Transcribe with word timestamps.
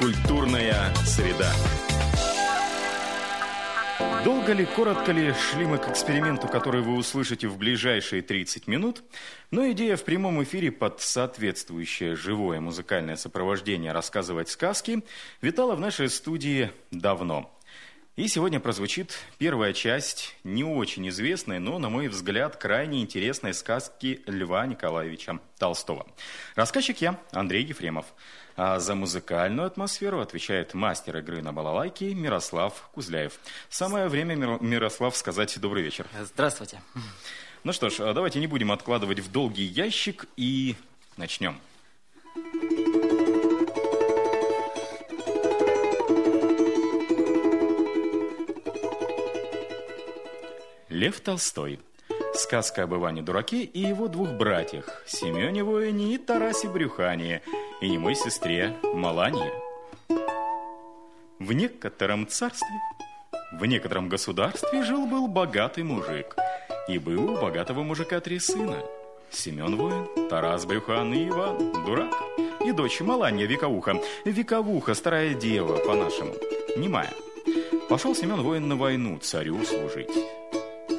Культурная 0.00 0.94
среда. 1.04 1.52
Долго 4.24 4.54
ли, 4.54 4.64
коротко 4.64 5.12
ли 5.12 5.34
шли 5.34 5.66
мы 5.66 5.76
к 5.76 5.90
эксперименту, 5.90 6.48
который 6.48 6.80
вы 6.80 6.96
услышите 6.96 7.48
в 7.48 7.58
ближайшие 7.58 8.22
30 8.22 8.66
минут, 8.66 9.02
но 9.50 9.70
идея 9.72 9.96
в 9.96 10.04
прямом 10.04 10.42
эфире 10.42 10.72
под 10.72 11.02
соответствующее 11.02 12.16
живое 12.16 12.60
музыкальное 12.60 13.16
сопровождение 13.16 13.92
рассказывать 13.92 14.48
сказки 14.48 15.04
витала 15.42 15.74
в 15.74 15.80
нашей 15.80 16.08
студии 16.08 16.70
давно. 16.90 17.54
И 18.16 18.26
сегодня 18.26 18.58
прозвучит 18.58 19.18
первая 19.38 19.72
часть 19.72 20.34
не 20.44 20.64
очень 20.64 21.08
известной, 21.10 21.58
но, 21.58 21.78
на 21.78 21.90
мой 21.90 22.08
взгляд, 22.08 22.56
крайне 22.56 23.02
интересной 23.02 23.54
сказки 23.54 24.22
Льва 24.26 24.66
Николаевича 24.66 25.40
Толстого. 25.58 26.06
Рассказчик 26.54 27.00
я, 27.00 27.20
Андрей 27.32 27.64
Ефремов. 27.64 28.06
А 28.62 28.78
за 28.78 28.94
музыкальную 28.94 29.66
атмосферу 29.66 30.20
отвечает 30.20 30.74
мастер 30.74 31.16
игры 31.16 31.40
на 31.40 31.50
балалайке 31.50 32.14
Мирослав 32.14 32.90
Кузляев. 32.92 33.40
Самое 33.70 34.06
время, 34.08 34.34
Мирослав, 34.34 35.16
сказать 35.16 35.58
добрый 35.58 35.82
вечер. 35.82 36.06
Здравствуйте. 36.20 36.82
Ну 37.64 37.72
что 37.72 37.88
ж, 37.88 38.12
давайте 38.12 38.38
не 38.38 38.46
будем 38.46 38.70
откладывать 38.70 39.20
в 39.20 39.32
долгий 39.32 39.64
ящик 39.64 40.26
и 40.36 40.76
начнем. 41.16 41.58
Лев 50.90 51.18
Толстой. 51.22 51.80
Сказка 52.34 52.84
об 52.84 52.94
Иване-дураке 52.94 53.62
и 53.62 53.80
его 53.80 54.08
двух 54.08 54.30
братьях, 54.30 55.02
Семене 55.06 55.64
Воине 55.64 56.14
и 56.14 56.18
Тарасе 56.18 56.68
Брюхане, 56.68 57.42
и 57.80 57.88
немой 57.88 58.14
сестре 58.14 58.76
Маланье. 58.94 59.52
В 61.38 61.52
некотором 61.52 62.26
царстве, 62.28 62.68
в 63.52 63.64
некотором 63.66 64.08
государстве 64.08 64.82
жил-был 64.82 65.26
богатый 65.26 65.82
мужик. 65.82 66.36
И 66.88 66.98
был 66.98 67.32
у 67.32 67.40
богатого 67.40 67.82
мужика 67.82 68.20
три 68.20 68.38
сына. 68.38 68.78
Семен 69.30 69.76
Воин, 69.76 70.28
Тарас 70.28 70.64
Брюхан 70.66 71.12
и 71.12 71.28
Иван 71.28 71.72
Дурак. 71.84 72.14
И 72.64 72.72
дочь 72.72 73.00
Маланья 73.00 73.46
Вековуха. 73.46 74.00
Вековуха, 74.24 74.94
старая 74.94 75.34
дева, 75.34 75.76
по-нашему, 75.78 76.34
немая. 76.76 77.12
Пошел 77.88 78.14
Семен 78.14 78.42
Воин 78.42 78.68
на 78.68 78.76
войну 78.76 79.18
царю 79.18 79.64
служить. 79.64 80.10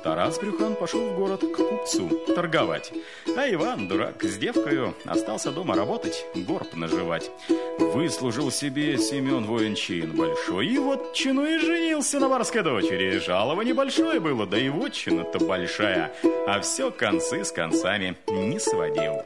Тарас 0.04 0.40
Брюхан 0.40 0.76
пошел 0.76 1.00
в 1.02 1.16
город 1.16 1.42
к 1.42 1.56
купцу 1.56 2.10
торговать. 2.34 2.92
А 3.38 3.50
Иван, 3.52 3.88
дурак, 3.88 4.24
с 4.24 4.38
девкою 4.38 4.96
остался 5.06 5.52
дома 5.52 5.76
работать, 5.76 6.26
горб 6.34 6.74
наживать. 6.74 7.30
Выслужил 7.78 8.52
себе 8.52 8.98
Семен 8.98 9.46
воин 9.46 9.76
чин 9.76 10.16
большой, 10.16 10.68
и 10.68 10.78
вот 10.80 11.14
чину 11.14 11.46
и 11.46 11.58
женился 11.58 12.20
на 12.20 12.30
барской 12.30 12.64
дочери. 12.64 13.20
Жалоба 13.20 13.64
небольшое 13.64 14.20
было, 14.20 14.48
да 14.48 14.58
и 14.58 14.70
вотчина-то 14.70 15.40
большая, 15.40 16.12
а 16.48 16.60
все 16.62 16.90
концы 16.92 17.44
с 17.44 17.52
концами 17.52 18.18
не 18.28 18.60
сводил. 18.60 19.24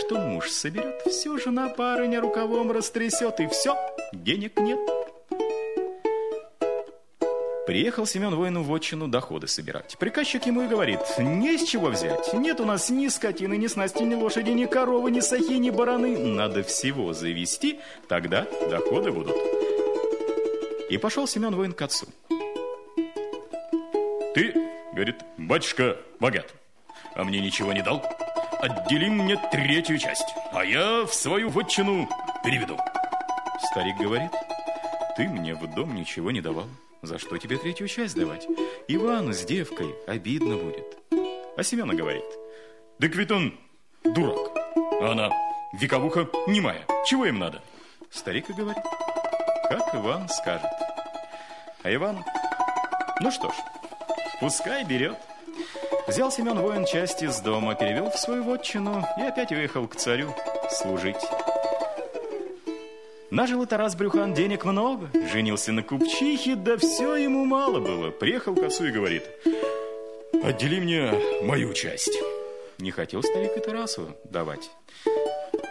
Что 0.00 0.18
муж 0.18 0.50
соберет, 0.50 1.02
все 1.06 1.38
жена 1.38 1.72
барыня 1.76 2.20
рукавом 2.20 2.70
растрясет, 2.70 3.40
и 3.40 3.46
все, 3.48 3.76
денег 4.12 4.60
нет. 4.60 4.78
Приехал 7.68 8.06
Семен 8.06 8.34
воину 8.34 8.62
в 8.62 8.74
отчину 8.74 9.08
доходы 9.08 9.46
собирать. 9.46 9.98
Приказчик 9.98 10.46
ему 10.46 10.62
и 10.62 10.68
говорит, 10.68 11.00
не 11.18 11.54
из 11.54 11.68
чего 11.68 11.88
взять. 11.88 12.32
Нет 12.32 12.60
у 12.60 12.64
нас 12.64 12.88
ни 12.88 13.08
скотины, 13.08 13.58
ни 13.58 13.66
снасти, 13.66 14.04
ни 14.04 14.14
лошади, 14.14 14.48
ни 14.52 14.64
коровы, 14.64 15.10
ни 15.10 15.20
сахи, 15.20 15.52
ни 15.52 15.68
бараны. 15.68 16.16
Надо 16.16 16.62
всего 16.62 17.12
завести, 17.12 17.78
тогда 18.08 18.46
доходы 18.70 19.12
будут. 19.12 19.36
И 20.88 20.96
пошел 20.96 21.26
Семен 21.26 21.54
воин 21.54 21.74
к 21.74 21.82
отцу. 21.82 22.06
Ты, 24.34 24.54
говорит, 24.94 25.16
батюшка 25.36 25.98
богат, 26.20 26.54
а 27.14 27.22
мне 27.22 27.38
ничего 27.38 27.74
не 27.74 27.82
дал. 27.82 28.02
Отдели 28.62 29.10
мне 29.10 29.36
третью 29.52 29.98
часть, 29.98 30.34
а 30.54 30.64
я 30.64 31.04
в 31.04 31.12
свою 31.12 31.50
вотчину 31.50 32.08
переведу. 32.42 32.78
Старик 33.60 33.98
говорит, 33.98 34.30
ты 35.18 35.28
мне 35.28 35.54
в 35.54 35.66
дом 35.74 35.94
ничего 35.94 36.30
не 36.30 36.40
давал. 36.40 36.66
За 37.02 37.18
что 37.18 37.38
тебе 37.38 37.58
третью 37.58 37.86
часть 37.86 38.16
давать? 38.16 38.46
Ивану 38.88 39.32
с 39.32 39.44
девкой 39.44 39.94
обидно 40.06 40.56
будет. 40.56 40.98
А 41.56 41.62
Семена 41.62 41.94
говорит. 41.94 42.24
Да 42.98 43.06
ведь 43.06 43.30
он 43.30 43.58
дурак. 44.02 44.50
А 45.00 45.12
она 45.12 45.30
вековуха 45.72 46.28
немая. 46.48 46.84
Чего 47.06 47.26
им 47.26 47.38
надо? 47.38 47.62
Старик 48.10 48.50
и 48.50 48.52
говорит. 48.52 48.82
Как 49.68 49.94
Иван 49.94 50.28
скажет. 50.28 50.70
А 51.82 51.94
Иван, 51.94 52.24
ну 53.20 53.30
что 53.30 53.50
ж, 53.50 53.54
пускай 54.40 54.84
берет. 54.84 55.16
Взял 56.08 56.32
Семен 56.32 56.58
воин 56.58 56.84
часть 56.84 57.22
из 57.22 57.38
дома, 57.40 57.74
перевел 57.74 58.10
в 58.10 58.18
свою 58.18 58.42
вотчину 58.42 59.04
и 59.18 59.22
опять 59.22 59.52
уехал 59.52 59.86
к 59.86 59.94
царю 59.94 60.34
служить. 60.70 61.16
Нажил 63.30 63.66
Тарас 63.66 63.94
Брюхан 63.94 64.32
денег 64.32 64.64
много, 64.64 65.10
женился 65.30 65.70
на 65.70 65.82
купчихе, 65.82 66.54
да 66.54 66.78
все 66.78 67.14
ему 67.16 67.44
мало 67.44 67.78
было. 67.78 68.10
Приехал 68.10 68.54
к 68.54 68.62
отцу 68.62 68.86
и 68.86 68.90
говорит, 68.90 69.22
отдели 70.42 70.80
мне 70.80 71.12
мою 71.42 71.74
часть. 71.74 72.18
Не 72.78 72.90
хотел 72.90 73.22
старик 73.22 73.54
и 73.54 73.60
Тарасу 73.60 74.16
давать. 74.24 74.70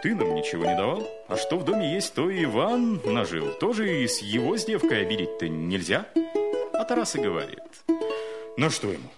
Ты 0.04 0.14
нам 0.14 0.36
ничего 0.36 0.66
не 0.66 0.76
давал, 0.76 1.08
а 1.26 1.36
что 1.36 1.56
в 1.58 1.64
доме 1.64 1.94
есть, 1.94 2.14
то 2.14 2.30
и 2.30 2.44
Иван 2.44 3.00
нажил. 3.04 3.50
Тоже 3.54 4.02
и 4.02 4.06
с 4.06 4.20
его 4.20 4.56
с 4.56 4.64
девкой 4.64 5.02
обидеть-то 5.02 5.48
нельзя. 5.48 6.06
А 6.74 6.84
Тарас 6.84 7.16
и 7.16 7.20
говорит, 7.20 7.58
ну 8.56 8.70
что 8.70 8.86
ему, 8.86 9.08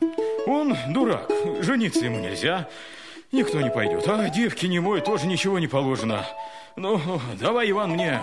он 0.46 0.74
дурак, 0.94 1.30
жениться 1.60 2.06
ему 2.06 2.20
нельзя, 2.20 2.70
никто 3.32 3.60
не 3.60 3.70
пойдет. 3.70 4.08
А 4.08 4.30
девки 4.30 4.64
не 4.64 4.80
мой 4.80 5.02
тоже 5.02 5.26
ничего 5.26 5.58
не 5.58 5.68
положено. 5.68 6.24
Ну, 6.76 7.00
давай, 7.38 7.70
Иван, 7.70 7.90
мне 7.90 8.20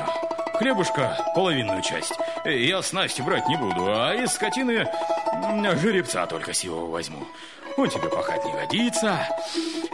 хлебушка 0.55 1.17
половинную 1.35 1.81
часть. 1.81 2.13
Я 2.45 2.81
снасть 2.81 3.21
брать 3.21 3.47
не 3.47 3.57
буду, 3.57 3.85
а 3.87 4.13
из 4.15 4.31
скотины 4.33 4.87
жеребца 5.81 6.25
только 6.25 6.53
сего 6.53 6.87
возьму. 6.87 7.27
Он 7.77 7.89
тебе 7.89 8.09
пахать 8.09 8.43
не 8.45 8.53
годится. 8.53 9.27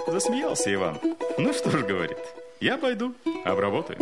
Засмеялся 0.07 0.73
Иван. 0.73 0.99
Ну 1.37 1.53
что 1.53 1.69
ж, 1.71 1.83
говорит, 1.83 2.17
я 2.61 2.77
пойду, 2.77 3.13
обработаю. 3.43 3.99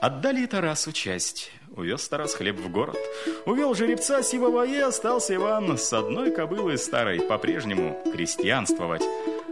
Отдали 0.00 0.46
Тарасу 0.46 0.92
часть. 0.92 1.52
Увез 1.76 2.08
Тарас 2.08 2.34
хлеб 2.34 2.58
в 2.58 2.68
город. 2.68 2.98
Увел 3.46 3.74
жеребца 3.74 4.22
сивого 4.22 4.66
и 4.66 4.76
остался 4.76 5.36
Иван 5.36 5.78
с 5.78 5.92
одной 5.92 6.32
кобылой 6.32 6.78
старой 6.78 7.20
по-прежнему 7.20 7.96
крестьянствовать, 8.12 9.04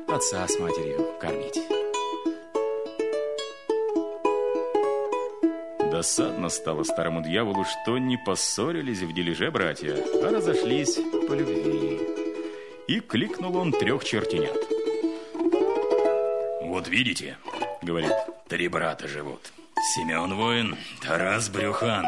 отца 0.08 0.48
с 0.48 0.58
матерью 0.58 1.12
кормить. 1.20 1.77
Досадно 5.98 6.48
стало 6.48 6.84
старому 6.84 7.22
дьяволу, 7.22 7.64
что 7.64 7.98
не 7.98 8.16
поссорились 8.16 9.00
в 9.00 9.12
дележе 9.12 9.50
братья, 9.50 9.96
а 10.22 10.30
разошлись 10.30 10.94
по 11.26 11.32
любви. 11.32 11.98
И 12.86 13.00
кликнул 13.00 13.56
он 13.56 13.72
трех 13.72 14.04
чертенят. 14.04 14.56
«Вот 16.62 16.86
видите,— 16.86 17.36
говорит,— 17.82 18.12
три 18.48 18.68
брата 18.68 19.08
живут. 19.08 19.40
Семен 19.96 20.36
воин, 20.36 20.76
Тарас 21.02 21.48
Брюхан, 21.48 22.06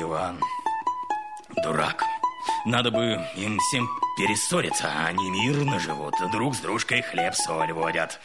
Иван 0.00 0.40
дурак. 1.62 2.02
Надо 2.66 2.90
бы 2.90 3.24
им 3.36 3.60
всем 3.60 3.88
перессориться, 4.16 4.88
а 4.92 5.06
они 5.06 5.30
мирно 5.30 5.78
живут, 5.78 6.14
друг 6.32 6.56
с 6.56 6.58
дружкой 6.58 7.02
хлеб-соль 7.02 7.72
водят». 7.72 8.18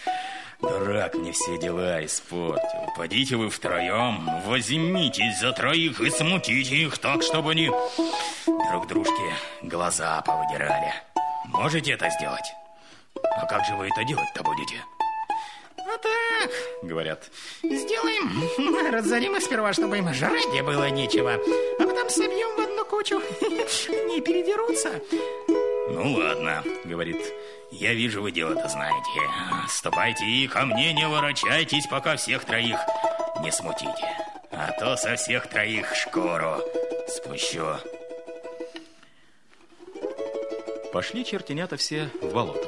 Дурак 0.64 1.16
мне 1.16 1.34
все 1.34 1.58
дела 1.58 2.04
испортил. 2.06 2.88
Подите 2.96 3.36
вы 3.36 3.50
втроем, 3.50 4.30
возьмитесь 4.46 5.40
за 5.40 5.52
троих 5.52 6.00
и 6.00 6.10
смутите 6.10 6.76
их 6.76 6.98
так, 7.00 7.22
чтобы 7.22 7.52
они 7.52 7.70
друг 8.72 8.88
дружке 8.88 9.36
глаза 9.62 10.22
повыдирали. 10.22 10.94
Можете 11.48 11.92
это 11.92 12.10
сделать? 12.12 12.54
А 13.36 13.46
как 13.46 13.66
же 13.66 13.76
вы 13.76 13.88
это 13.88 14.06
делать-то 14.06 14.42
будете? 14.42 14.76
А 15.80 15.98
так, 15.98 16.52
говорят, 16.82 17.30
сделаем, 17.62 18.90
разорим 18.92 19.36
их 19.36 19.44
сперва, 19.44 19.74
чтобы 19.74 19.98
им 19.98 20.14
жрать 20.14 20.48
не 20.54 20.64
было 20.64 20.90
нечего, 20.90 21.34
а 21.34 21.84
потом 21.84 22.10
собьем 22.10 22.56
в 22.56 22.60
одну 22.62 22.86
кучу, 22.86 23.20
не 24.08 24.22
передерутся. 24.22 25.02
Ну 25.90 26.14
ладно, 26.14 26.64
говорит, 26.86 27.18
я 27.72 27.94
вижу, 27.94 28.22
вы 28.22 28.32
дело-то 28.32 28.68
знаете. 28.68 29.10
Ступайте 29.68 30.26
и 30.26 30.48
ко 30.48 30.66
мне 30.66 30.94
не 30.94 31.08
ворочайтесь, 31.08 31.88
пока 31.88 32.16
всех 32.16 32.46
троих 32.46 32.80
не 33.42 33.52
смутите. 33.52 33.92
А 34.52 34.72
то 34.80 34.96
со 34.96 35.16
всех 35.16 35.48
троих 35.48 35.94
шкуру 35.96 36.58
спущу. 37.08 37.76
Пошли 40.94 41.26
чертенята 41.26 41.76
все 41.76 42.10
в 42.22 42.34
болото. 42.34 42.68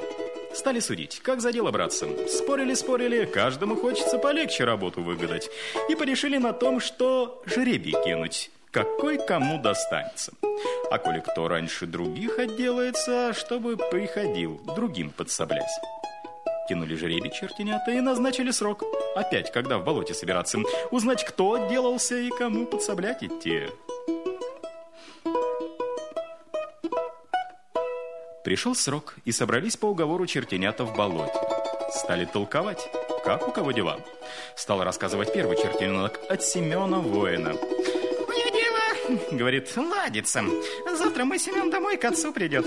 Стали 0.54 0.80
судить, 0.80 1.20
как 1.20 1.42
за 1.42 1.52
дело 1.52 1.72
браться. 1.72 2.08
Спорили-спорили, 2.28 3.26
каждому 3.26 3.76
хочется 3.76 4.18
полегче 4.18 4.64
работу 4.64 5.04
выгадать. 5.04 5.50
И 5.90 5.96
порешили 5.96 6.38
на 6.38 6.54
том, 6.54 6.80
что 6.80 7.44
жребий 7.46 7.94
кинуть, 8.04 8.50
какой 8.76 9.18
кому 9.18 9.58
достанется. 9.58 10.34
А 10.92 10.98
коли 10.98 11.22
кто 11.22 11.48
раньше 11.48 11.86
других 11.86 12.40
отделается, 12.40 13.34
чтобы 13.34 13.78
приходил 13.78 14.60
другим 14.76 15.12
подсоблять. 15.12 15.72
Кинули 16.68 16.96
жребий 16.96 17.32
чертенята 17.32 17.92
и 17.92 18.02
назначили 18.02 18.52
срок. 18.52 18.84
Опять, 19.16 19.50
когда 19.54 19.78
в 19.78 19.86
болоте 19.86 20.14
собираться. 20.14 20.60
Узнать, 20.92 21.24
кто 21.24 21.54
отделался 21.54 22.18
и 22.18 22.30
кому 22.30 22.66
подсоблять 22.66 23.24
идти. 23.24 23.64
Пришел 28.44 28.76
срок, 28.76 29.16
и 29.24 29.32
собрались 29.32 29.78
по 29.78 29.86
уговору 29.86 30.28
чертенята 30.28 30.84
в 30.84 30.98
болоте. 30.98 31.40
Стали 31.94 32.26
толковать, 32.26 32.90
как 33.24 33.48
у 33.48 33.52
кого 33.52 33.72
дела. 33.72 34.02
Стал 34.58 34.84
рассказывать 34.84 35.32
первый 35.32 35.56
чертенок 35.56 36.20
от 36.30 36.44
Семена 36.44 37.00
Воина. 37.00 37.54
Говорит, 39.32 39.72
ладится. 39.76 40.44
Завтра 40.94 41.26
мой 41.26 41.40
Семен 41.40 41.70
домой 41.70 41.98
к 41.98 42.06
отцу 42.06 42.32
придет. 42.32 42.66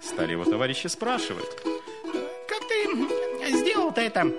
Стали 0.00 0.32
его 0.32 0.44
товарищи 0.44 0.86
спрашивать. 0.86 1.46
Как 2.48 2.68
ты 2.68 3.52
сделал-то 3.58 4.00
это? 4.00 4.32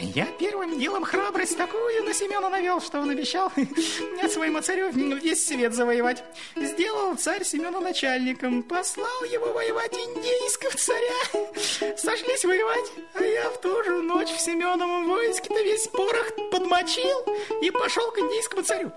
Я 0.00 0.26
первым 0.38 0.78
делом 0.78 1.04
храбрость 1.04 1.56
такую 1.56 2.04
на 2.04 2.12
Семена 2.12 2.48
навел, 2.48 2.80
что 2.80 3.00
он 3.00 3.10
обещал 3.10 3.50
своему 4.30 4.60
царю 4.60 4.90
весь 4.90 5.46
свет 5.46 5.74
завоевать. 5.74 6.22
Сделал 6.54 7.16
царь 7.16 7.44
Семена 7.44 7.80
начальником, 7.80 8.62
послал 8.62 9.24
его 9.30 9.52
воевать 9.52 9.94
индейского 9.94 10.72
царя. 10.72 11.96
Сошлись 11.96 12.44
воевать, 12.44 12.92
а 13.14 13.22
я 13.22 13.50
в 13.50 13.60
ту 13.60 13.82
же 13.84 14.02
ночь 14.02 14.30
в 14.30 14.40
Семеновом 14.40 15.08
войске-то 15.08 15.62
весь 15.62 15.88
порох 15.88 16.32
подмочил 16.50 17.18
и 17.62 17.70
пошел 17.70 18.10
к 18.10 18.18
индейскому 18.18 18.62
царю. 18.62 18.92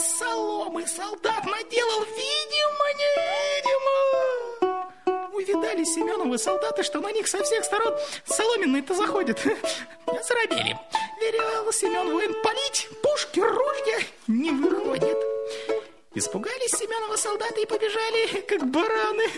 Из 0.00 0.16
соломы 0.16 0.86
солдат 0.86 1.44
наделал, 1.44 2.04
видимо, 2.04 2.86
невидимо 3.00 4.30
увидали 5.34 5.84
Семеновы 5.84 6.38
солдаты, 6.38 6.82
что 6.82 7.00
на 7.00 7.12
них 7.12 7.28
со 7.28 7.42
всех 7.44 7.62
сторон 7.64 7.94
соломенные-то 8.24 8.94
заходят. 8.94 9.38
Заробели. 10.06 10.78
Велел 11.20 11.70
Семен 11.70 12.12
воин 12.12 12.34
палить, 12.42 12.88
пушки, 13.02 13.40
ружья 13.40 14.00
не 14.26 14.50
выходят. 14.52 15.18
Испугались 16.12 16.72
Семенова 16.72 17.14
солдаты 17.14 17.62
и 17.62 17.66
побежали, 17.66 18.40
как 18.40 18.68
бараны. 18.68 19.28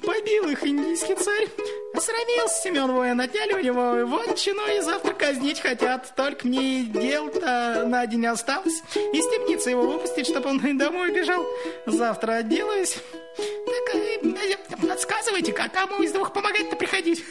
Побил 0.00 0.48
их 0.48 0.64
индийский 0.64 1.14
царь. 1.14 1.46
Осрамился 1.92 2.62
Семен 2.62 2.90
воин, 2.90 3.20
отняли 3.20 3.52
у 3.52 3.60
него 3.60 4.06
вотчину 4.06 4.66
и 4.74 4.80
завтра 4.80 5.12
казнить 5.12 5.60
хотят. 5.60 6.14
Только 6.16 6.46
мне 6.46 6.84
дел-то 6.84 7.84
на 7.86 8.06
день 8.06 8.24
осталось. 8.24 8.80
Из 8.94 9.28
темницы 9.28 9.70
его 9.70 9.82
выпустить, 9.82 10.26
чтобы 10.26 10.48
он 10.48 10.78
домой 10.78 11.12
бежал. 11.12 11.44
Завтра 11.84 12.36
отделаюсь. 12.36 12.96
Так, 13.36 13.94
э, 13.94 14.56
подсказывайте, 14.80 15.52
как 15.52 15.72
кому 15.72 16.02
из 16.02 16.12
двух 16.12 16.32
помогать-то 16.32 16.76
приходить. 16.76 17.22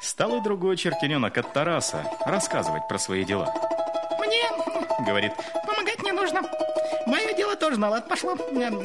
Стал 0.00 0.38
и 0.38 0.42
другой 0.42 0.76
чертененок 0.76 1.38
от 1.38 1.52
Тараса 1.52 2.04
рассказывать 2.26 2.88
про 2.88 2.98
свои 2.98 3.24
дела. 3.24 3.54
Мне, 4.18 4.42
говорит, 5.06 5.32
помогать 5.64 6.02
не 6.02 6.10
нужно. 6.10 6.42
Дело 7.54 7.70
тоже 7.70 7.80
на 7.80 7.88
лад 7.88 8.08
пошло. 8.08 8.36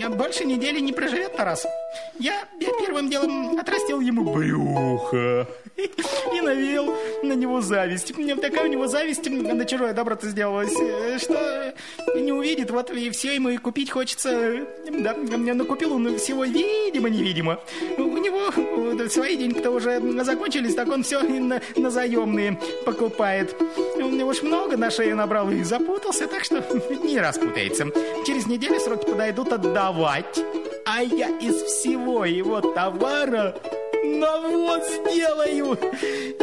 Больше 0.10 0.46
недели 0.46 0.80
не 0.80 0.94
проживет 0.94 1.36
Тарас. 1.36 1.66
Я, 2.20 2.46
первым 2.60 3.10
делом 3.10 3.58
отрастил 3.58 4.00
ему 4.00 4.32
брюхо 4.32 5.48
и 6.34 6.42
навел 6.42 6.94
на 7.24 7.34
него 7.34 7.62
зависть. 7.62 8.14
Такая 8.42 8.66
у 8.66 8.68
него 8.68 8.88
зависть 8.88 9.28
на 9.30 9.66
чужое 9.66 9.94
добро-то 9.94 10.28
сделалась, 10.28 10.74
что 11.22 11.74
не 12.16 12.32
увидит, 12.32 12.70
вот 12.72 12.92
и 12.92 13.10
все 13.10 13.36
ему 13.36 13.50
и 13.50 13.58
купить 13.58 13.90
хочется. 13.90 14.66
Да, 14.90 15.16
накупил 15.16 15.94
он 15.94 16.18
всего 16.18 16.44
видимо-невидимо. 16.44 17.60
У 17.98 18.18
него 18.18 19.10
свои 19.10 19.36
деньги-то 19.36 19.72
уже 19.72 20.00
закончились, 20.24 20.76
так 20.76 20.90
он 20.90 21.04
все 21.04 21.22
на, 21.22 21.62
на 21.76 21.90
заемные 21.90 22.60
покупает. 22.86 23.56
У 23.96 24.10
него 24.10 24.30
уж 24.30 24.44
много 24.44 24.78
на 24.78 24.92
шее 24.92 25.16
набрал 25.16 25.50
и 25.50 25.64
запутался, 25.64 26.28
так 26.28 26.44
что 26.44 26.64
не 27.04 27.20
распутается. 27.20 27.88
Через 28.26 28.46
неделю 28.46 28.59
сроки 28.80 29.06
подойдут 29.06 29.54
отдавать. 29.54 30.40
А 30.86 31.02
я 31.02 31.30
из 31.38 31.62
всего 31.64 32.26
его 32.26 32.62
товара 32.62 33.56
навоз 34.04 34.88
сделаю. 34.88 35.78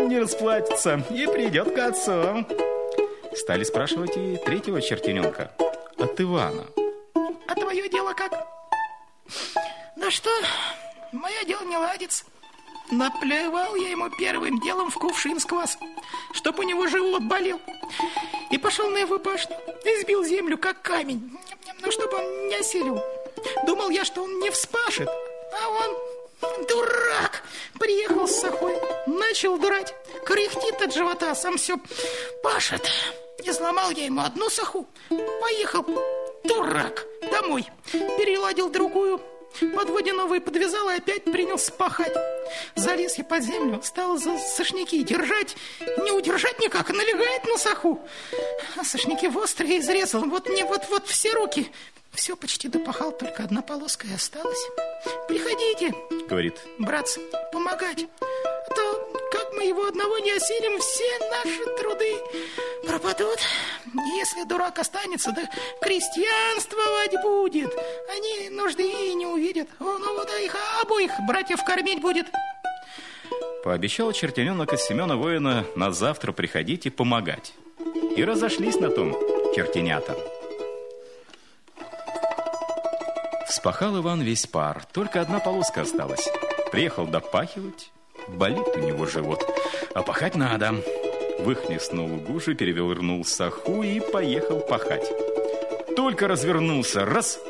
Не 0.08 0.20
расплатится 0.20 1.02
и 1.10 1.26
придет 1.26 1.74
к 1.74 1.78
отцу. 1.78 2.46
Стали 3.34 3.64
спрашивать 3.64 4.16
и 4.16 4.36
третьего 4.36 4.80
чертененка 4.80 5.52
от 5.98 6.20
Ивана. 6.20 6.66
А 7.48 7.54
твое 7.54 7.88
дело 7.88 8.12
как? 8.14 8.32
Да 9.96 10.10
что, 10.10 10.30
мое 11.12 11.44
дело 11.44 11.62
не 11.64 11.76
ладится. 11.76 12.24
Наплевал 12.90 13.74
я 13.74 13.90
ему 13.90 14.08
первым 14.10 14.60
делом 14.60 14.90
в 14.90 14.94
кувшин 14.94 15.40
с 15.40 15.44
квасом, 15.44 15.80
чтоб 16.32 16.58
у 16.58 16.62
него 16.62 16.86
живот 16.86 17.22
болел. 17.22 17.60
И 18.50 18.58
пошел 18.58 18.88
на 18.90 18.98
его 18.98 19.18
башню, 19.18 19.56
избил 19.84 20.24
землю, 20.24 20.56
как 20.56 20.82
камень, 20.82 21.36
ну, 21.80 21.90
чтобы 21.90 22.16
он 22.16 22.48
не 22.48 22.56
осилил. 22.56 23.02
Думал 23.66 23.90
я, 23.90 24.04
что 24.04 24.22
он 24.22 24.38
не 24.38 24.50
вспашет, 24.50 25.08
а 25.08 25.68
он 25.68 26.66
дурак. 26.68 27.42
Приехал 27.78 28.28
с 28.28 28.40
сахой, 28.40 28.76
начал 29.06 29.58
дурать, 29.58 29.94
кряхтит 30.24 30.80
от 30.80 30.94
живота, 30.94 31.34
сам 31.34 31.56
все 31.58 31.78
пашет. 32.42 32.88
И 33.44 33.52
сломал 33.52 33.90
я 33.90 34.06
ему 34.06 34.22
одну 34.22 34.48
саху, 34.48 34.86
поехал, 35.40 35.84
дурак, 36.44 37.04
домой, 37.30 37.66
переладил 37.92 38.70
другую, 38.70 39.20
Подводе 39.74 40.12
новые 40.12 40.40
подвязал 40.40 40.90
и 40.90 40.94
опять 40.94 41.24
принялся 41.24 41.72
пахать. 41.72 42.12
Залез 42.74 43.16
я 43.18 43.24
под 43.24 43.42
землю, 43.42 43.80
стал 43.82 44.18
за 44.18 44.38
сошники 44.38 45.02
держать. 45.02 45.56
Не 45.98 46.12
удержать 46.12 46.58
никак, 46.60 46.90
а 46.90 46.92
налегает 46.92 47.44
на 47.44 47.58
саху. 47.58 48.00
А 48.76 48.84
сошники 48.84 49.26
в 49.26 49.36
острые 49.36 49.80
изрезал. 49.80 50.24
Вот 50.24 50.48
мне 50.48 50.64
вот-вот 50.64 51.06
все 51.06 51.32
руки. 51.32 51.70
Все 52.12 52.34
почти 52.34 52.68
допахал, 52.68 53.12
только 53.12 53.42
одна 53.42 53.60
полоска 53.60 54.06
и 54.06 54.14
осталась. 54.14 54.66
Приходите, 55.28 55.94
говорит, 56.28 56.58
братцы, 56.78 57.20
помогать. 57.52 58.06
А 58.22 58.74
то 58.74 59.12
как 59.30 59.45
мы 59.56 59.64
его 59.64 59.86
одного 59.86 60.18
не 60.18 60.32
осилим, 60.32 60.78
все 60.78 61.18
наши 61.30 61.64
труды 61.78 62.16
пропадут. 62.86 63.38
Если 64.18 64.44
дурак 64.44 64.78
останется, 64.78 65.32
да 65.32 65.48
крестьянствовать 65.80 67.22
будет. 67.22 67.72
Они 68.10 68.50
нужды 68.50 68.82
и 68.82 69.14
не 69.14 69.26
увидят. 69.26 69.68
Он 69.80 70.02
вот 70.02 70.30
их 70.40 70.54
обоих 70.82 71.12
братьев 71.26 71.64
кормить 71.64 72.00
будет. 72.00 72.26
Пообещал 73.64 74.12
чертененок 74.12 74.72
из 74.72 74.82
Семена 74.82 75.16
Воина 75.16 75.64
на 75.74 75.90
завтра 75.90 76.32
приходить 76.32 76.86
и 76.86 76.90
помогать. 76.90 77.54
И 78.16 78.24
разошлись 78.24 78.76
на 78.76 78.90
том 78.90 79.12
чертенята. 79.54 80.16
Вспахал 83.48 83.98
Иван 83.98 84.20
весь 84.20 84.46
пар, 84.46 84.84
только 84.92 85.20
одна 85.20 85.40
полоска 85.40 85.82
осталась. 85.82 86.28
Приехал 86.70 87.06
допахивать, 87.06 87.90
болит 88.28 88.66
у 88.74 88.78
него 88.78 89.06
живот, 89.06 89.44
а 89.94 90.02
пахать 90.02 90.34
надо. 90.34 90.74
Выхлестнул 91.38 92.08
гуши, 92.16 92.54
перевернул 92.54 93.24
саху 93.24 93.82
и 93.82 94.00
поехал 94.00 94.60
пахать. 94.60 95.10
Только 95.94 96.28
развернулся, 96.28 97.04
раз, 97.04 97.40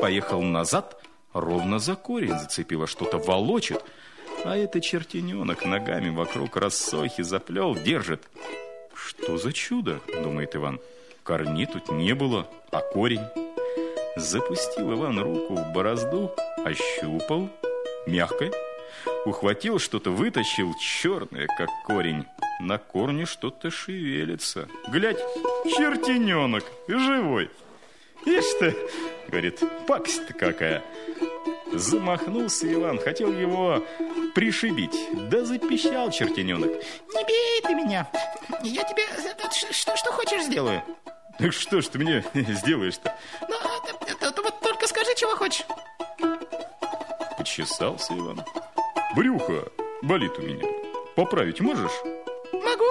поехал 0.00 0.42
назад, 0.42 1.00
ровно 1.32 1.78
за 1.78 1.94
корень 1.94 2.38
зацепило, 2.38 2.86
что-то 2.86 3.18
волочит, 3.18 3.82
а 4.44 4.56
это 4.56 4.80
чертененок 4.80 5.64
ногами 5.64 6.10
вокруг 6.10 6.56
рассохи 6.56 7.22
заплел, 7.22 7.74
держит. 7.74 8.22
Что 8.94 9.36
за 9.38 9.52
чудо, 9.52 10.00
думает 10.22 10.56
Иван. 10.56 10.80
Корней 11.22 11.66
тут 11.66 11.90
не 11.90 12.14
было, 12.14 12.48
а 12.70 12.80
корень. 12.80 13.26
Запустил 14.16 14.94
Иван 14.94 15.18
руку 15.18 15.56
в 15.56 15.72
борозду, 15.72 16.32
ощупал, 16.64 17.50
мягкое, 18.06 18.52
ухватил 19.24 19.78
что-то, 19.78 20.10
вытащил, 20.10 20.74
черное, 20.74 21.46
как 21.46 21.68
корень. 21.84 22.24
На 22.60 22.78
корне 22.78 23.26
что-то 23.26 23.70
шевелится. 23.70 24.68
Глядь, 24.88 25.18
чертененок, 25.64 26.64
живой. 26.88 27.50
Ишь 28.24 28.58
ты, 28.58 28.76
говорит, 29.28 29.62
пакость-то 29.86 30.32
какая. 30.32 30.82
Замахнулся 31.72 32.72
Иван, 32.72 32.98
хотел 32.98 33.32
его 33.32 33.84
пришибить. 34.34 34.96
Да 35.30 35.44
запищал 35.44 36.10
чертененок. 36.10 36.70
Не 36.70 37.24
бей 37.24 37.60
ты 37.62 37.74
меня. 37.74 38.08
Я 38.62 38.82
тебе 38.84 39.04
что, 39.72 39.96
что 39.96 40.12
хочешь 40.12 40.44
сделаю. 40.44 40.82
Так 41.38 41.52
что 41.52 41.80
ж 41.80 41.88
ты 41.88 41.98
мне 41.98 42.24
сделаешь-то? 42.34 43.14
Ну, 43.48 43.56
это, 44.06 44.42
вот 44.42 44.60
только 44.60 44.86
скажи, 44.86 45.14
чего 45.16 45.36
хочешь. 45.36 45.66
Почесался 47.36 48.14
Иван. 48.14 48.42
Брюхо 49.16 49.72
болит 50.02 50.38
у 50.38 50.42
меня. 50.42 50.62
Поправить 51.14 51.60
можешь? 51.60 52.02
Могу. 52.52 52.84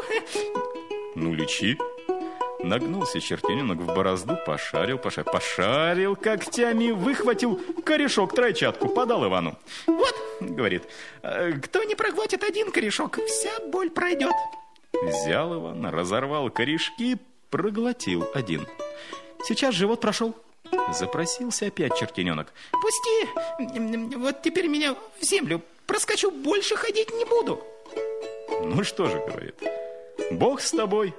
Ну, 1.13 1.35
лечи. 1.35 1.77
Нагнулся 2.63 3.21
чертененок 3.21 3.77
в 3.77 3.85
борозду, 3.93 4.35
пошарил, 4.43 4.97
пошарил, 4.97 5.31
пошарил 5.31 6.15
когтями, 6.15 6.89
выхватил 6.89 7.61
корешок, 7.85 8.33
тройчатку, 8.33 8.89
подал 8.89 9.27
Ивану. 9.27 9.55
Вот, 9.85 10.15
Говорит, 10.39 10.87
э, 11.21 11.51
кто 11.61 11.83
не 11.83 11.93
проглотит 11.93 12.43
один 12.43 12.71
корешок, 12.71 13.19
вся 13.27 13.51
боль 13.67 13.91
пройдет. 13.91 14.33
взял 14.93 15.53
Иван, 15.53 15.85
разорвал 15.85 16.49
корешки, 16.49 17.17
проглотил 17.51 18.27
один. 18.33 18.65
Сейчас 19.43 19.75
живот 19.75 20.01
прошел. 20.01 20.35
Запросился 20.91 21.67
опять 21.67 21.95
чертененок. 21.95 22.51
Пусти, 22.71 24.17
вот 24.17 24.41
теперь 24.41 24.67
меня 24.67 24.95
в 25.19 25.23
землю 25.23 25.61
проскочу, 25.85 26.31
больше 26.31 26.75
ходить 26.75 27.11
не 27.13 27.25
буду. 27.25 27.63
Ну 28.63 28.83
что 28.83 29.07
же, 29.07 29.17
говорит, 29.27 29.55
Бог 30.31 30.61
с 30.61 30.71
тобой. 30.71 31.13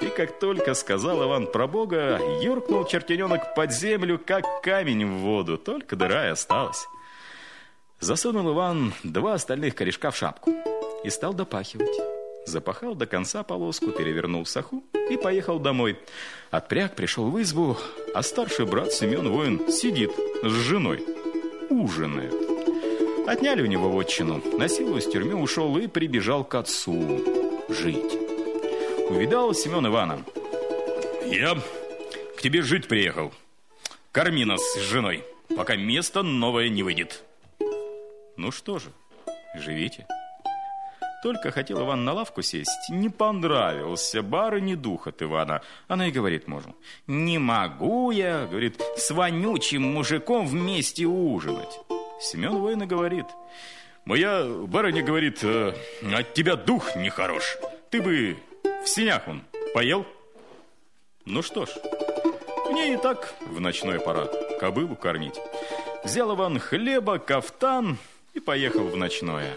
И 0.00 0.06
как 0.06 0.38
только 0.38 0.74
сказал 0.74 1.22
Иван 1.24 1.46
про 1.46 1.66
Бога, 1.66 2.18
юркнул 2.40 2.84
чертененок 2.86 3.54
под 3.54 3.72
землю, 3.72 4.18
как 4.18 4.62
камень 4.62 5.06
в 5.06 5.18
воду, 5.18 5.58
только 5.58 5.94
дыра 5.94 6.26
и 6.26 6.30
осталась. 6.30 6.86
Засунул 8.00 8.52
Иван 8.52 8.92
два 9.02 9.34
остальных 9.34 9.74
корешка 9.74 10.10
в 10.10 10.16
шапку 10.16 10.52
и 11.04 11.10
стал 11.10 11.32
допахивать. 11.32 11.96
Запахал 12.46 12.94
до 12.94 13.06
конца 13.06 13.42
полоску, 13.42 13.90
перевернул 13.92 14.44
саху 14.44 14.84
и 15.08 15.16
поехал 15.16 15.58
домой. 15.58 15.98
Отпряг, 16.50 16.94
пришел 16.94 17.30
в 17.30 17.40
избу, 17.40 17.76
а 18.14 18.22
старший 18.22 18.66
брат 18.66 18.92
Семен 18.92 19.28
Воин 19.30 19.70
сидит 19.70 20.12
с 20.42 20.50
женой, 20.50 21.04
ужинает. 21.70 22.53
Отняли 23.26 23.62
у 23.62 23.66
него 23.66 23.88
вотчину, 23.88 24.42
насилу 24.58 24.98
из 24.98 25.06
тюрьмы 25.06 25.34
ушел 25.34 25.76
и 25.78 25.86
прибежал 25.86 26.44
к 26.44 26.54
отцу 26.56 27.24
жить. 27.70 28.18
Увидал 29.08 29.54
Семен 29.54 29.86
Ивана. 29.86 30.22
Я 31.26 31.56
к 32.36 32.42
тебе 32.42 32.60
жить 32.60 32.86
приехал. 32.86 33.32
Корми 34.12 34.44
нас 34.44 34.60
с 34.60 34.80
женой, 34.80 35.24
пока 35.56 35.74
место 35.74 36.22
новое 36.22 36.68
не 36.68 36.82
выйдет. 36.82 37.24
Ну 38.36 38.50
что 38.50 38.78
же, 38.78 38.90
живите. 39.56 40.06
Только 41.22 41.50
хотел 41.50 41.82
Иван 41.82 42.04
на 42.04 42.12
лавку 42.12 42.42
сесть, 42.42 42.90
не 42.90 43.08
понравился 43.08 44.22
барыне 44.22 44.76
дух 44.76 45.06
от 45.06 45.22
Ивана. 45.22 45.62
Она 45.88 46.08
и 46.08 46.12
говорит 46.12 46.46
мужу, 46.46 46.76
не 47.06 47.38
могу 47.38 48.10
я, 48.10 48.44
говорит, 48.44 48.78
с 48.98 49.10
вонючим 49.10 49.94
мужиком 49.94 50.46
вместе 50.46 51.06
ужинать. 51.06 51.80
Семен 52.20 52.58
воина 52.58 52.86
говорит, 52.86 53.26
моя 54.04 54.44
барыня 54.44 55.02
говорит, 55.02 55.42
«э, 55.42 55.74
от 56.02 56.34
тебя 56.34 56.56
дух 56.56 56.96
нехорош. 56.96 57.58
Ты 57.90 58.00
бы 58.00 58.36
в 58.84 58.88
синях 58.88 59.26
он 59.28 59.42
поел? 59.72 60.06
Ну 61.24 61.42
что 61.42 61.66
ж, 61.66 61.70
мне 62.70 62.94
и 62.94 62.96
так 62.96 63.34
в 63.40 63.60
ночной 63.60 64.00
пора 64.00 64.26
кобылу 64.58 64.96
кормить. 64.96 65.40
Взял 66.04 66.34
Иван 66.34 66.58
хлеба, 66.58 67.18
кафтан 67.18 67.98
и 68.34 68.40
поехал 68.40 68.84
в 68.84 68.96
ночное. 68.96 69.54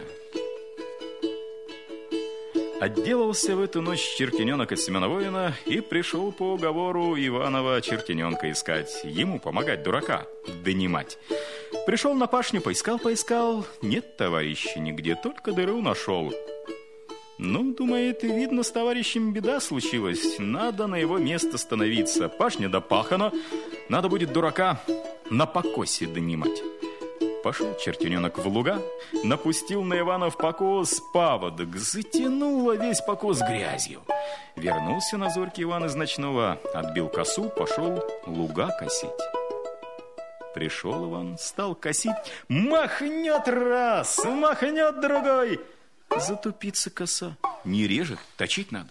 Отделался 2.79 3.55
в 3.55 3.61
эту 3.61 3.81
ночь 3.81 4.15
чертененок 4.17 4.71
от 4.71 4.79
Семена 4.79 5.07
Воина 5.07 5.55
и 5.65 5.81
пришел 5.81 6.31
по 6.31 6.53
уговору 6.53 7.15
Иванова 7.17 7.81
чертененка 7.81 8.51
искать. 8.51 9.01
Ему 9.03 9.39
помогать 9.39 9.81
дурака 9.81 10.27
донимать. 10.63 11.17
Пришел 11.87 12.13
на 12.13 12.27
пашню, 12.27 12.61
поискал-поискал. 12.61 13.65
Нет 13.81 14.15
товарища 14.15 14.79
нигде, 14.79 15.15
только 15.15 15.53
дыру 15.53 15.81
нашел. 15.81 16.31
Ну, 17.39 17.73
думает, 17.73 18.21
видно, 18.21 18.61
с 18.61 18.71
товарищем 18.71 19.33
беда 19.33 19.59
случилась. 19.59 20.37
Надо 20.37 20.85
на 20.85 20.95
его 20.95 21.17
место 21.17 21.57
становиться. 21.57 22.29
Пашня 22.29 22.69
допахана. 22.69 23.31
Надо 23.89 24.07
будет 24.07 24.33
дурака 24.33 24.81
на 25.31 25.47
покосе 25.47 26.05
донимать. 26.05 26.61
Пошел 27.47 27.73
чертененок 27.77 28.39
в 28.39 28.45
луга, 28.45 28.81
напустил 29.23 29.81
на 29.81 29.97
Ивана 29.97 30.29
в 30.29 30.35
покос 30.35 31.01
паводок, 31.13 31.77
затянуло 31.77 32.73
весь 32.73 32.99
покос 32.99 33.39
грязью. 33.39 34.01
Вернулся 34.57 35.15
на 35.15 35.29
зорьке 35.29 35.61
Иван 35.61 35.85
из 35.85 35.95
ночного, 35.95 36.59
отбил 36.73 37.07
косу, 37.07 37.47
пошел 37.47 38.03
луга 38.25 38.69
косить. 38.77 39.07
Пришел 40.53 41.09
Иван, 41.09 41.37
стал 41.37 41.73
косить, 41.73 42.17
махнет 42.49 43.47
раз, 43.47 44.25
махнет 44.25 44.99
другой. 44.99 45.61
Затупится 46.17 46.89
коса, 46.89 47.37
не 47.63 47.87
режет, 47.87 48.19
точить 48.35 48.73
надо. 48.73 48.89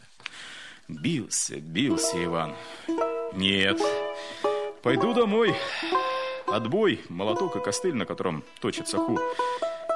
Бился, 0.89 1.57
бился 1.57 2.25
Иван. 2.25 2.57
Нет, 3.35 3.79
пойду 4.81 5.13
домой. 5.13 5.55
Отбой, 6.47 7.00
молоток 7.09 7.57
и 7.57 7.61
костыль, 7.61 7.95
на 7.95 8.07
котором 8.07 8.45
точит 8.61 8.88
саху. 8.88 9.19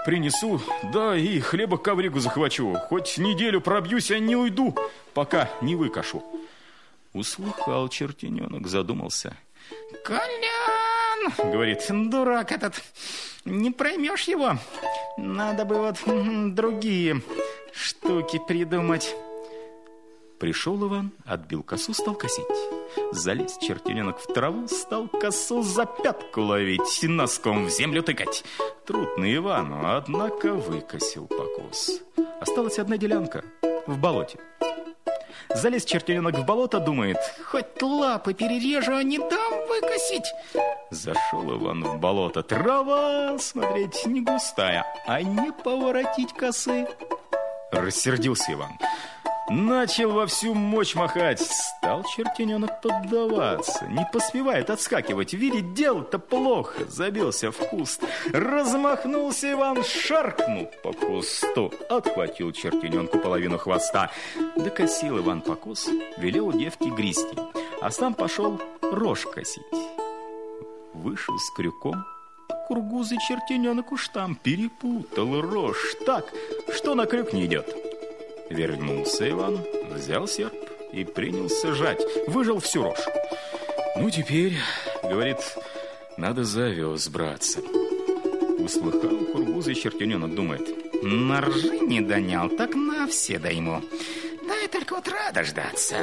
Принесу, 0.04 0.60
да 0.92 1.16
и 1.16 1.40
хлеба 1.40 1.76
ковригу 1.76 2.20
захвачу. 2.20 2.76
Хоть 2.88 3.18
неделю 3.18 3.60
пробьюсь, 3.60 4.10
а 4.10 4.18
не 4.18 4.34
уйду, 4.34 4.74
пока 5.14 5.50
не 5.60 5.76
выкашу. 5.76 6.24
Услыхал 7.12 7.88
чертененок, 7.88 8.66
задумался. 8.66 9.36
Колян, 10.04 11.32
говорит, 11.38 11.84
дурак 11.88 12.52
этот, 12.52 12.82
не 13.44 13.70
проймешь 13.70 14.24
его. 14.24 14.58
Надо 15.18 15.64
бы 15.64 15.76
вот 15.76 15.96
другие 16.54 17.22
штуки 17.72 18.40
придумать. 18.46 19.14
Пришел 20.40 20.88
Иван, 20.88 21.12
отбил 21.26 21.62
косу, 21.62 21.92
стал 21.92 22.14
косить. 22.14 22.46
Залез 23.12 23.58
чертененок 23.58 24.18
в 24.18 24.32
траву, 24.32 24.66
стал 24.68 25.06
косу 25.06 25.62
за 25.62 25.84
пятку 25.84 26.40
ловить, 26.40 27.02
носком 27.02 27.66
в 27.66 27.68
землю 27.70 28.02
тыкать. 28.02 28.42
Трудно 28.86 29.36
Ивану, 29.36 29.94
однако 29.94 30.54
выкосил 30.54 31.26
покос. 31.26 32.00
Осталась 32.40 32.78
одна 32.78 32.96
делянка 32.96 33.44
в 33.86 33.98
болоте. 33.98 34.38
Залез 35.54 35.84
чертененок 35.84 36.38
в 36.38 36.46
болото, 36.46 36.80
думает, 36.80 37.18
Хоть 37.44 37.82
лапы 37.82 38.32
перережу, 38.32 38.94
а 38.94 39.02
не 39.02 39.18
дам 39.18 39.66
выкосить. 39.68 40.32
Зашел 40.90 41.54
Иван 41.54 41.84
в 41.84 41.98
болото. 41.98 42.42
Трава, 42.42 43.36
смотреть, 43.38 44.06
не 44.06 44.22
густая, 44.22 44.86
а 45.06 45.20
не 45.20 45.52
поворотить 45.52 46.32
косы. 46.32 46.88
Рассердился 47.72 48.54
Иван. 48.54 48.70
Начал 49.52 50.12
во 50.12 50.28
всю 50.28 50.54
мощь 50.54 50.94
махать. 50.94 51.40
Стал 51.40 52.04
чертененок 52.04 52.80
поддаваться. 52.80 53.84
Не 53.88 54.08
поспевает 54.12 54.70
отскакивать. 54.70 55.32
Видит, 55.32 55.74
дело-то 55.74 56.20
плохо. 56.20 56.84
Забился 56.88 57.50
в 57.50 57.56
куст. 57.56 58.04
Размахнулся 58.32 59.50
Иван, 59.50 59.82
шаркнул 59.82 60.70
по 60.84 60.92
кусту. 60.92 61.72
Отхватил 61.88 62.52
чертененку 62.52 63.18
половину 63.18 63.58
хвоста. 63.58 64.12
Докосил 64.54 65.18
Иван 65.18 65.40
покос. 65.40 65.88
Велел 66.16 66.52
девке 66.52 66.88
грести. 66.88 67.36
А 67.82 67.90
сам 67.90 68.14
пошел 68.14 68.60
рожь 68.82 69.26
косить. 69.26 69.64
Вышел 70.94 71.36
с 71.36 71.50
крюком. 71.56 72.04
Кургузый 72.68 73.18
чертененок 73.18 73.90
уж 73.90 74.06
там 74.10 74.36
перепутал 74.36 75.40
рожь 75.40 75.96
так, 76.06 76.32
что 76.72 76.94
на 76.94 77.06
крюк 77.06 77.32
не 77.32 77.46
идет. 77.46 77.89
Вернулся 78.50 79.30
Иван, 79.30 79.60
взял 79.90 80.26
серп 80.26 80.52
и 80.92 81.04
принялся 81.04 81.72
жать. 81.72 82.00
Выжил 82.26 82.58
всю 82.58 82.82
рожь. 82.82 82.98
Ну, 83.96 84.10
теперь, 84.10 84.56
говорит, 85.04 85.38
надо 86.16 86.42
за 86.42 86.66
овес 86.66 87.08
браться. 87.08 87.60
Услыхал 88.58 89.24
кургузый 89.32 89.76
чертененок, 89.76 90.34
думает, 90.34 90.62
На 91.02 91.40
ржи 91.40 91.78
не 91.78 92.00
донял, 92.00 92.48
так 92.48 92.74
на 92.74 93.06
все 93.06 93.38
дайму. 93.38 93.82
Дай 94.46 94.66
только 94.66 94.94
утра 94.94 95.30
дождаться. 95.32 95.96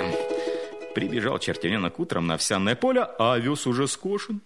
Прибежал 0.96 1.40
чертененок 1.40 2.00
утром 2.00 2.28
на 2.28 2.36
овсяное 2.36 2.76
поле, 2.76 3.02
а 3.20 3.34
овес 3.34 3.68
уже 3.68 3.90
скошен. 3.90 4.42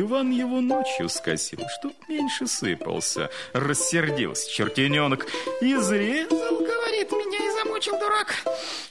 Иван 0.00 0.30
его 0.30 0.60
ночью 0.60 1.08
скосил, 1.08 1.58
чтоб 1.80 1.92
меньше 2.08 2.46
сыпался. 2.46 3.30
Рассердился 3.52 4.48
чертененок. 4.48 5.26
Изрезал, 5.60 6.58
Говорит, 6.58 7.10
меня 7.10 7.38
и 7.38 7.50
замучил 7.50 7.98
дурак. 7.98 8.32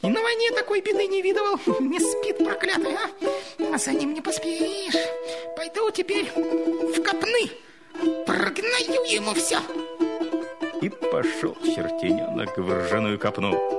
И 0.01 0.07
на 0.07 0.21
войне 0.21 0.51
такой 0.51 0.81
беды 0.81 1.07
не 1.07 1.21
видывал. 1.21 1.59
Не 1.79 1.99
спит 1.99 2.39
проклятый, 2.39 2.95
а? 2.95 3.73
А 3.73 3.77
за 3.77 3.93
ним 3.93 4.13
не 4.13 4.21
поспеешь. 4.21 4.93
Пойду 5.55 5.89
теперь 5.91 6.29
в 6.35 7.01
копны. 7.01 7.51
Прогною 8.25 9.09
ему 9.09 9.33
все. 9.33 9.59
И 10.81 10.89
пошел 10.89 11.55
чертененок 11.63 12.57
в 12.57 12.69
ржаную 12.69 13.17
копну. 13.17 13.77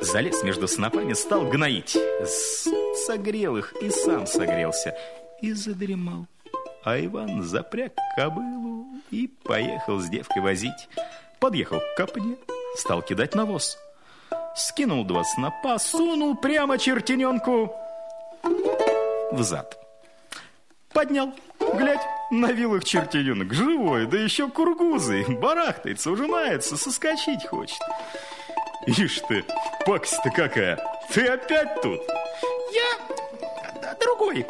Залез 0.00 0.42
между 0.42 0.66
снопами, 0.66 1.12
стал 1.12 1.42
гноить. 1.42 1.96
Согрел 3.06 3.56
их 3.56 3.74
и 3.80 3.90
сам 3.90 4.26
согрелся. 4.26 4.96
И 5.40 5.52
задремал. 5.52 6.26
А 6.84 6.98
Иван 6.98 7.42
запряг 7.42 7.92
кобылу 8.16 8.86
и 9.10 9.28
поехал 9.44 9.98
с 9.98 10.08
девкой 10.08 10.42
возить. 10.42 10.88
Подъехал 11.38 11.80
к 11.80 11.96
копне, 11.96 12.36
стал 12.76 13.02
кидать 13.02 13.34
навоз. 13.34 13.78
Скинул 14.56 15.04
два 15.04 15.22
снопа, 15.24 15.78
сунул 15.78 16.36
прямо 16.36 16.78
чертененку 16.78 17.72
в 19.30 19.42
зад. 19.42 19.78
Поднял, 20.92 21.32
глядь, 21.74 22.04
навил 22.30 22.74
их 22.74 22.84
чертененок, 22.84 23.52
живой, 23.52 24.06
да 24.06 24.18
еще 24.18 24.48
кургузый, 24.48 25.24
барахтается, 25.28 26.10
ужимается, 26.10 26.76
соскочить 26.76 27.46
хочет. 27.46 27.78
Ишь 28.86 29.20
ты, 29.28 29.44
пакость-то 29.86 30.30
какая, 30.30 30.82
ты 31.12 31.26
опять 31.26 31.80
тут? 31.82 32.00
Я 32.72 33.94
другой, 34.00 34.46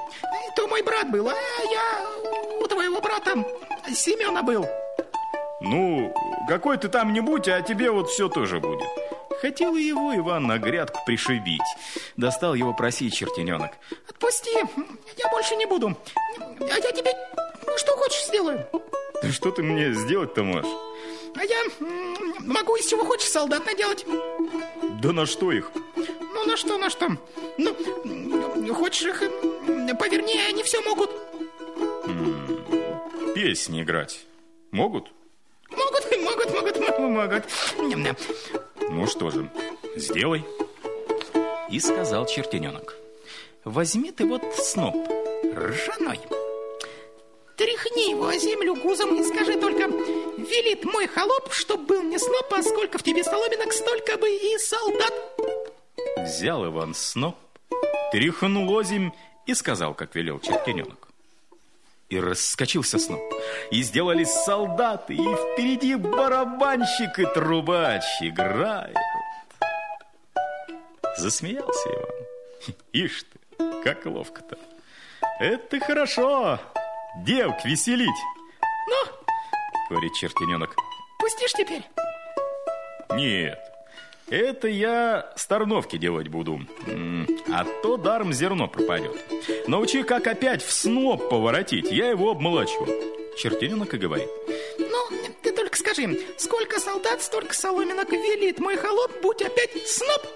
то 0.58 0.66
мой 0.66 0.82
брат 0.82 1.08
был, 1.08 1.28
а 1.28 1.34
я 1.70 2.60
у 2.60 2.66
твоего 2.66 3.00
брата 3.00 3.44
Семена 3.94 4.42
был. 4.42 4.66
Ну, 5.60 6.12
какой 6.48 6.76
ты 6.78 6.88
там 6.88 7.12
не 7.12 7.20
будь, 7.20 7.46
а 7.46 7.62
тебе 7.62 7.92
вот 7.92 8.10
все 8.10 8.28
тоже 8.28 8.58
будет. 8.58 8.88
Хотел 9.40 9.76
его 9.76 10.16
Иван 10.16 10.48
на 10.48 10.58
грядку 10.58 10.98
пришибить. 11.06 11.62
Достал 12.16 12.54
его 12.54 12.74
просить 12.74 13.14
чертененок. 13.14 13.70
Отпусти, 14.08 14.50
я 15.16 15.28
больше 15.30 15.54
не 15.54 15.66
буду. 15.66 15.96
А 16.40 16.76
я 16.76 16.90
тебе 16.90 17.12
что 17.76 17.92
хочешь 17.92 18.26
сделаю. 18.26 18.66
Да 19.22 19.30
что 19.30 19.52
ты 19.52 19.62
мне 19.62 19.92
сделать-то 19.92 20.42
можешь? 20.42 20.72
А 21.36 21.44
я 21.44 21.62
могу 22.40 22.74
из 22.74 22.86
чего 22.86 23.04
хочешь 23.04 23.30
солдат 23.30 23.64
наделать. 23.64 24.04
Да 25.00 25.12
на 25.12 25.24
что 25.24 25.52
их? 25.52 25.70
Ну, 26.38 26.44
на 26.46 26.56
что, 26.56 26.78
на 26.78 26.88
что? 26.88 27.08
Ну, 27.56 28.74
хочешь 28.74 29.08
их 29.08 29.18
повернее, 29.98 30.46
они 30.46 30.62
все 30.62 30.80
могут. 30.82 31.10
Песни 33.34 33.82
играть 33.82 34.20
могут? 34.70 35.08
Могут, 35.68 36.04
могут, 36.22 36.50
могут, 36.52 36.78
могут. 37.00 37.44
Ну 38.88 39.06
что 39.08 39.30
же, 39.30 39.50
сделай. 39.96 40.44
И 41.70 41.80
сказал 41.80 42.26
чертененок. 42.26 42.94
Возьми 43.64 44.12
ты 44.12 44.24
вот 44.24 44.42
сноп 44.56 44.94
ржаной. 45.44 46.20
Тряхни 47.56 48.10
его 48.10 48.28
о 48.28 48.38
землю 48.38 48.76
гузом 48.76 49.20
и 49.20 49.24
скажи 49.24 49.58
только, 49.58 49.88
велит 49.88 50.84
мой 50.84 51.08
холоп, 51.08 51.52
чтоб 51.52 51.80
был 51.80 52.02
не 52.04 52.16
сноп, 52.16 52.46
а 52.52 52.62
сколько 52.62 52.98
в 52.98 53.02
тебе 53.02 53.24
соломинок, 53.24 53.72
столько 53.72 54.16
бы 54.16 54.30
и 54.30 54.56
солдат. 54.58 55.12
Взял 56.28 56.66
Иван 56.66 56.92
сноп, 56.92 57.38
тряхнул 58.12 58.70
озимь 58.76 59.12
и 59.46 59.54
сказал, 59.54 59.94
как 59.94 60.14
велел 60.14 60.38
чертененок. 60.40 61.08
И 62.10 62.20
раскочился 62.20 62.98
сноп. 62.98 63.22
И 63.70 63.82
сделались 63.82 64.30
солдаты, 64.30 65.14
и 65.14 65.16
впереди 65.16 65.94
барабанщик 65.94 67.18
и 67.18 67.24
трубач 67.32 68.04
играют. 68.20 68.98
Засмеялся 71.16 71.88
Иван. 71.88 72.76
Ишь 72.92 73.22
ты, 73.22 73.82
как 73.82 74.04
ловко-то. 74.04 74.58
Это 75.40 75.80
хорошо, 75.80 76.60
девк 77.24 77.64
веселить. 77.64 78.20
Ну, 78.90 79.12
говорит 79.88 80.12
чертененок. 80.12 80.76
Пустишь 81.18 81.54
теперь? 81.54 81.88
Нет, 83.14 83.67
это 84.30 84.68
я 84.68 85.32
старновки 85.36 85.96
делать 85.96 86.28
буду, 86.28 86.60
а 87.52 87.64
то 87.82 87.96
даром 87.96 88.32
зерно 88.32 88.68
пропадет. 88.68 89.16
Научи, 89.66 90.02
как 90.02 90.26
опять 90.26 90.62
в 90.62 90.72
сноп 90.72 91.28
поворотить, 91.28 91.90
я 91.90 92.10
его 92.10 92.30
обмолочу. 92.30 92.86
Чертененок 93.38 93.94
и 93.94 93.98
говорит. 93.98 94.28
Ну, 94.78 95.32
ты 95.42 95.52
только 95.52 95.76
скажи, 95.76 96.20
сколько 96.36 96.80
солдат, 96.80 97.22
столько 97.22 97.54
соломинок 97.54 98.10
велит 98.10 98.58
мой 98.58 98.76
холоп, 98.76 99.12
будь 99.22 99.42
опять 99.42 99.88
сноп. 99.88 100.26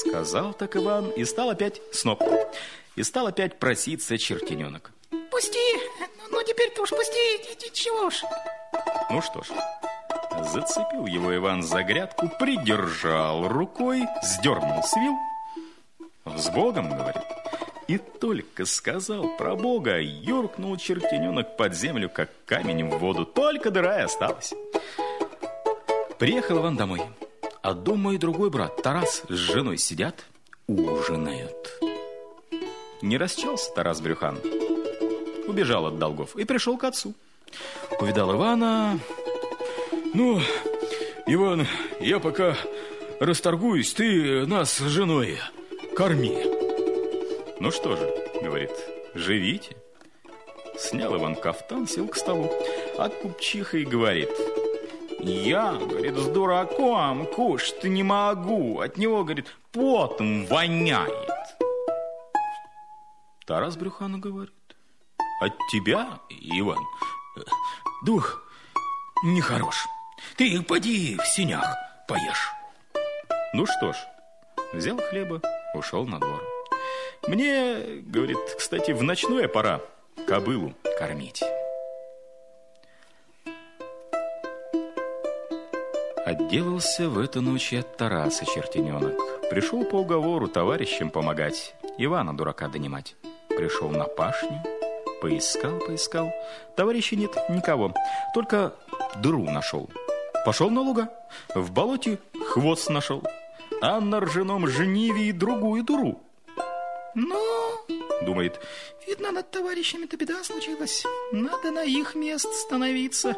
Сказал 0.00 0.54
так 0.54 0.76
Иван 0.76 1.10
и 1.10 1.24
стал 1.24 1.50
опять 1.50 1.80
сноп. 1.92 2.22
И 2.96 3.02
стал 3.02 3.26
опять 3.26 3.58
проситься 3.58 4.16
чертененок. 4.16 4.92
Пусти, 5.30 5.80
ну 6.30 6.42
теперь-то 6.44 6.82
уж 6.82 6.90
пусти, 6.90 7.40
чего 7.72 8.06
уж. 8.06 8.22
Ну 9.10 9.20
что 9.20 9.42
ж, 9.42 9.46
Зацепил 10.52 11.06
его 11.06 11.34
Иван 11.34 11.62
за 11.62 11.82
грядку, 11.82 12.30
придержал 12.38 13.48
рукой, 13.48 14.02
сдернул 14.22 14.82
с 14.82 14.94
вил. 14.96 15.14
«С 16.36 16.50
Богом!»— 16.50 16.88
говорит. 16.96 17.22
И 17.86 17.98
только 17.98 18.64
сказал 18.64 19.36
про 19.36 19.56
Бога, 19.56 20.00
юркнул 20.00 20.76
чертененок 20.76 21.56
под 21.56 21.74
землю, 21.74 22.08
как 22.08 22.30
камень 22.46 22.88
в 22.88 22.98
воду. 22.98 23.26
Только 23.26 23.70
дыра 23.70 24.00
и 24.00 24.02
осталась. 24.04 24.54
Приехал 26.18 26.58
Иван 26.58 26.76
домой. 26.76 27.02
А 27.62 27.74
дома 27.74 28.14
и 28.14 28.18
другой 28.18 28.50
брат, 28.50 28.82
Тарас, 28.82 29.22
с 29.28 29.34
женой 29.34 29.78
сидят, 29.78 30.24
ужинают. 30.66 31.78
Не 33.02 33.18
расчелся 33.18 33.70
Тарас 33.74 34.00
Брюхан. 34.00 34.38
Убежал 35.46 35.86
от 35.86 35.98
долгов 35.98 36.36
и 36.36 36.44
пришел 36.44 36.78
к 36.78 36.84
отцу. 36.84 37.14
Увидал 38.00 38.34
Ивана, 38.34 38.98
ну, 40.14 40.40
Иван, 41.26 41.66
я 42.00 42.20
пока 42.20 42.56
расторгуюсь, 43.20 43.92
ты 43.92 44.46
нас 44.46 44.72
с 44.72 44.88
женой 44.88 45.38
корми. 45.96 46.38
Ну 47.60 47.70
что 47.70 47.96
же, 47.96 48.14
говорит, 48.40 48.70
живите. 49.14 49.76
Снял 50.78 51.16
Иван 51.16 51.34
кафтан, 51.34 51.86
сел 51.86 52.08
к 52.08 52.16
столу, 52.16 52.50
а 52.98 53.08
купчиха 53.08 53.78
и 53.78 53.84
говорит, 53.84 54.30
я, 55.20 55.72
говорит, 55.72 56.16
с 56.16 56.26
дураком 56.26 57.26
кушать 57.26 57.84
не 57.84 58.02
могу. 58.02 58.80
От 58.80 58.96
него, 58.96 59.24
говорит, 59.24 59.46
потом 59.72 60.46
воняет. 60.46 61.28
Тарас 63.46 63.76
Брюхану 63.76 64.18
говорит, 64.18 64.52
от 65.40 65.52
тебя, 65.70 66.20
Иван, 66.30 66.78
дух 68.04 68.42
нехорош. 69.24 69.86
Ты 70.36 70.62
поди 70.62 71.16
в 71.16 71.26
синях 71.26 71.66
поешь. 72.08 72.50
Ну 73.52 73.66
что 73.66 73.92
ж, 73.92 73.96
взял 74.72 74.98
хлеба, 74.98 75.40
ушел 75.74 76.06
на 76.06 76.18
двор. 76.18 76.42
Мне, 77.28 78.02
говорит, 78.02 78.38
кстати, 78.58 78.90
в 78.90 79.02
ночное 79.02 79.48
пора 79.48 79.80
кобылу 80.26 80.74
кормить. 80.98 81.42
Отделался 86.24 87.08
в 87.08 87.18
эту 87.18 87.42
ночь 87.42 87.72
от 87.74 87.96
Тараса 87.96 88.44
чертененок. 88.46 89.48
Пришел 89.50 89.84
по 89.84 89.96
уговору 89.96 90.48
товарищам 90.48 91.10
помогать, 91.10 91.74
Ивана 91.98 92.36
дурака 92.36 92.68
донимать. 92.68 93.14
Пришел 93.48 93.90
на 93.90 94.04
пашню, 94.04 94.62
поискал, 95.20 95.78
поискал. 95.78 96.32
Товарища 96.76 97.14
нет 97.14 97.30
никого, 97.50 97.94
только 98.34 98.74
дыру 99.16 99.44
нашел. 99.44 99.88
Пошел 100.44 100.68
на 100.68 100.82
луга, 100.82 101.08
в 101.54 101.72
болоте 101.72 102.18
хвост 102.48 102.90
нашел, 102.90 103.22
а 103.80 104.00
на 104.00 104.20
ржаном 104.20 104.68
жниве 104.68 105.28
и 105.28 105.32
другую 105.32 105.82
дуру. 105.82 106.20
Ну, 107.14 107.40
думает, 108.22 108.60
видно, 109.06 109.32
над 109.32 109.50
товарищами-то 109.50 110.16
беда 110.16 110.44
случилась. 110.44 111.04
Надо 111.32 111.70
на 111.70 111.84
их 111.84 112.14
мест 112.14 112.52
становиться, 112.52 113.36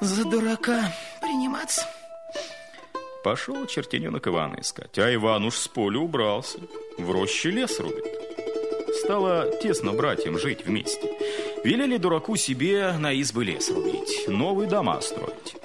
за 0.00 0.24
дурака 0.24 0.92
приниматься. 1.20 1.86
Пошел 3.22 3.64
чертененок 3.66 4.26
Ивана 4.26 4.56
искать, 4.60 4.98
а 4.98 5.14
Иван 5.14 5.44
уж 5.44 5.56
с 5.56 5.68
поля 5.68 5.98
убрался, 5.98 6.58
в 6.98 7.10
роще 7.10 7.50
лес 7.50 7.78
рубит. 7.78 8.04
Стало 9.02 9.50
тесно 9.62 9.92
братьям 9.92 10.38
жить 10.38 10.64
вместе. 10.64 11.10
Велели 11.62 11.96
дураку 11.96 12.36
себе 12.36 12.92
на 12.98 13.12
избы 13.12 13.44
лес 13.44 13.70
рубить, 13.70 14.28
новые 14.28 14.68
дома 14.68 15.00
строить. 15.00 15.56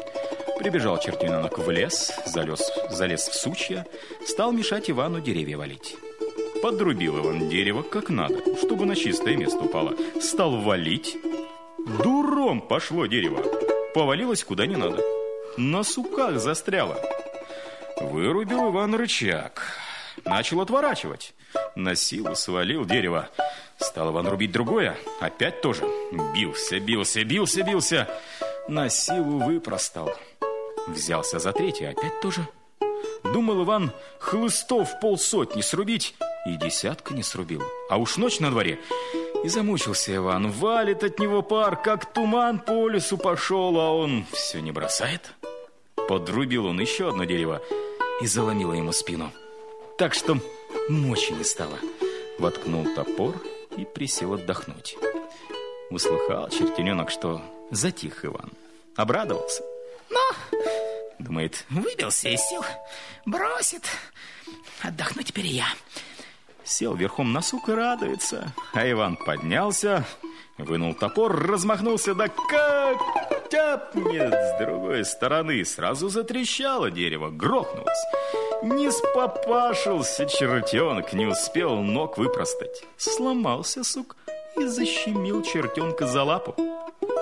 Прибежал 0.59 0.99
чертенок 0.99 1.57
в 1.57 1.69
лес, 1.71 2.11
залез, 2.25 2.69
залез 2.89 3.29
в 3.29 3.33
сучья, 3.33 3.85
стал 4.27 4.51
мешать 4.51 4.91
Ивану 4.91 5.21
деревья 5.21 5.57
валить. 5.57 5.95
Подрубил 6.61 7.19
Иван 7.19 7.47
дерево 7.47 7.81
как 7.81 8.09
надо, 8.09 8.57
чтобы 8.57 8.85
на 8.85 8.93
чистое 8.93 9.37
место 9.37 9.59
упало. 9.59 9.95
Стал 10.21 10.57
валить. 10.57 11.17
Дуром 12.03 12.59
пошло 12.59 13.05
дерево. 13.05 13.41
Повалилось 13.93 14.43
куда 14.43 14.65
не 14.65 14.75
надо. 14.75 15.01
На 15.55 15.83
суках 15.83 16.39
застряло. 16.39 16.99
Вырубил 18.01 18.69
Иван 18.71 18.95
рычаг. 18.95 19.61
Начал 20.25 20.59
отворачивать. 20.59 21.33
На 21.75 21.95
силу 21.95 22.35
свалил 22.35 22.83
дерево. 22.83 23.29
Стал 23.77 24.11
Иван 24.11 24.27
рубить 24.27 24.51
другое. 24.51 24.97
Опять 25.21 25.61
тоже. 25.61 25.83
Бился, 26.35 26.81
бился, 26.81 27.23
бился, 27.23 27.63
бился. 27.63 28.09
На 28.67 28.89
силу 28.89 29.39
выпростал. 29.39 30.11
Взялся 30.89 31.39
за 31.39 31.51
третий, 31.51 31.85
опять 31.85 32.19
тоже. 32.21 32.47
Думал 33.23 33.63
Иван 33.63 33.91
хлыстов 34.19 34.99
полсотни 34.99 35.61
срубить, 35.61 36.15
и 36.45 36.55
десятка 36.57 37.13
не 37.13 37.23
срубил. 37.23 37.61
А 37.89 37.97
уж 37.97 38.17
ночь 38.17 38.39
на 38.39 38.49
дворе. 38.49 38.79
И 39.43 39.49
замучился 39.49 40.15
Иван. 40.15 40.51
Валит 40.51 41.03
от 41.03 41.19
него 41.19 41.41
пар, 41.41 41.81
как 41.81 42.11
туман 42.11 42.59
по 42.59 42.89
лесу 42.89 43.17
пошел, 43.17 43.79
а 43.79 43.93
он 43.93 44.25
все 44.31 44.59
не 44.59 44.71
бросает. 44.71 45.33
Подрубил 46.07 46.65
он 46.65 46.79
еще 46.79 47.09
одно 47.09 47.23
дерево 47.23 47.61
и 48.21 48.27
заломило 48.27 48.73
ему 48.73 48.91
спину. 48.91 49.31
Так 49.97 50.13
что 50.13 50.37
мочи 50.89 51.33
не 51.33 51.43
стало. 51.43 51.77
Воткнул 52.39 52.85
топор 52.95 53.35
и 53.77 53.85
присел 53.85 54.33
отдохнуть. 54.33 54.97
Услыхал 55.91 56.49
чертененок, 56.49 57.11
что 57.11 57.41
затих 57.69 58.25
Иван. 58.25 58.51
Обрадовался. 58.95 59.63
Ну, 60.09 60.19
думает, 61.19 61.65
выбился 61.69 62.29
из 62.29 62.41
сил, 62.41 62.63
бросит. 63.25 63.83
Отдохну 64.81 65.23
теперь 65.23 65.47
я. 65.47 65.67
Сел 66.63 66.95
верхом 66.95 67.33
на 67.33 67.41
сук 67.41 67.69
и 67.69 67.73
радуется. 67.73 68.53
А 68.73 68.89
Иван 68.89 69.17
поднялся, 69.17 70.05
вынул 70.57 70.93
топор, 70.93 71.35
размахнулся, 71.35 72.13
да 72.13 72.27
как 72.27 73.49
тяпнет 73.49 74.33
с 74.33 74.59
другой 74.59 75.03
стороны. 75.05 75.65
Сразу 75.65 76.09
затрещало 76.09 76.91
дерево, 76.91 77.29
грохнулось. 77.29 78.05
Не 78.61 78.91
спопашился 78.91 80.25
чертенок, 80.25 81.13
не 81.13 81.25
успел 81.25 81.77
ног 81.77 82.17
выпростать. 82.17 82.83
Сломался 82.97 83.83
сук 83.83 84.15
и 84.57 84.65
защемил 84.65 85.41
чертенка 85.43 86.05
за 86.05 86.23
лапу. 86.23 86.55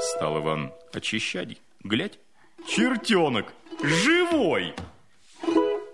Стал 0.01 0.39
Иван 0.39 0.73
очищать. 0.93 1.57
Глядь, 1.83 2.19
чертенок 2.67 3.53
живой! 3.81 4.73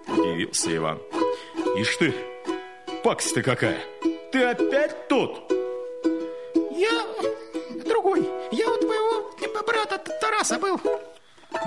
Удивился 0.08 0.76
Иван. 0.76 1.00
Ишь 1.78 1.96
ты, 1.98 2.14
пакость 3.04 3.34
ты 3.34 3.42
какая! 3.42 3.80
Ты 4.32 4.44
опять 4.44 5.08
тут? 5.08 5.52
Я 6.72 7.06
другой. 7.86 8.28
Я 8.52 8.70
у 8.70 8.78
твоего 8.78 9.24
брата 9.66 9.98
Тараса 9.98 10.60
был. 10.60 10.80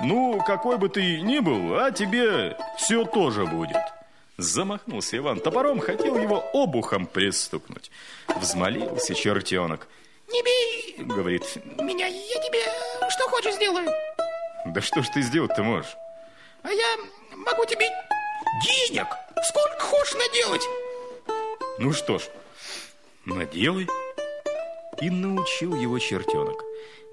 Ну, 0.03 0.41
какой 0.45 0.77
бы 0.77 0.89
ты 0.89 1.21
ни 1.21 1.39
был, 1.39 1.79
а 1.79 1.91
тебе 1.91 2.57
все 2.77 3.05
тоже 3.05 3.45
будет. 3.45 3.77
Замахнулся 4.37 5.17
Иван 5.17 5.39
топором, 5.39 5.79
хотел 5.79 6.17
его 6.17 6.43
обухом 6.53 7.07
пристукнуть. 7.07 7.89
Взмолился 8.27 9.15
чертенок. 9.15 9.87
Не 10.29 10.43
бей, 10.43 11.05
говорит, 11.05 11.43
меня, 11.79 12.05
я 12.07 12.41
тебе 12.41 12.59
что 13.09 13.29
хочешь 13.29 13.55
сделаю. 13.55 13.89
Да 14.65 14.81
что 14.81 15.01
ж 15.01 15.07
ты 15.09 15.21
сделать-то 15.21 15.63
можешь? 15.63 15.95
А 16.67 16.73
я 16.73 16.97
могу 17.31 17.63
тебе 17.63 17.89
денег 18.61 19.07
сколько 19.47 19.79
хочешь 19.79 20.15
наделать. 20.15 20.61
Ну 21.79 21.93
что 21.93 22.19
ж, 22.19 22.23
наделай. 23.23 23.87
И 25.01 25.09
научил 25.09 25.75
его 25.75 25.97
чертенок. 25.97 26.61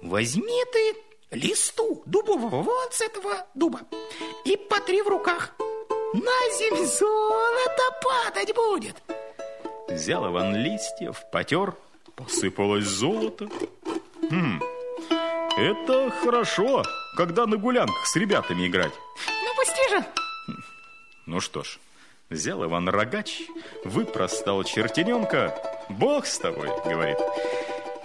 Возьми 0.03 0.65
ты 0.73 0.97
листу 1.31 2.03
дубового 2.05 2.63
вот 2.63 2.95
с 2.95 3.01
этого 3.03 3.47
дуба 3.55 3.83
и 4.45 4.57
потри 4.57 5.03
в 5.03 5.07
руках. 5.07 5.55
На 6.15 6.59
землю 6.59 6.85
золото 6.85 7.83
падать 8.03 8.53
будет. 8.57 8.97
Взял 9.87 10.27
Иван 10.33 10.57
листьев, 10.57 11.23
потер, 11.31 11.77
посыпалось 12.17 12.87
золото. 12.87 13.49
Хм, 14.21 14.61
это 15.57 16.11
хорошо, 16.11 16.83
когда 17.17 17.47
на 17.47 17.57
гулянках 17.57 18.07
с 18.07 18.17
ребятами 18.17 18.67
играть. 18.67 18.93
Ну, 19.27 19.55
пусти 19.57 19.89
же. 19.91 20.05
Ну 21.27 21.41
что 21.41 21.63
ж, 21.63 21.79
взял 22.31 22.65
Иван 22.65 22.89
рогач, 22.89 23.43
выпростал 23.85 24.63
чертененка. 24.65 25.55
Бог 25.89 26.27
с 26.27 26.39
тобой, 26.39 26.69
говорит. 26.85 27.19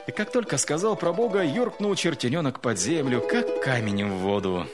И 0.08 0.12
как 0.12 0.32
только 0.32 0.58
сказал 0.58 0.96
про 0.96 1.14
Бога, 1.14 1.44
юркнул 1.44 1.96
чертененок 1.96 2.62
под 2.62 2.80
землю, 2.80 3.22
как 3.22 3.62
камень 3.62 4.06
в 4.06 4.18
воду. 4.18 4.66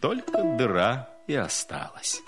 Только 0.00 0.42
дыра 0.56 1.08
и 1.26 1.34
осталась. 1.34 2.22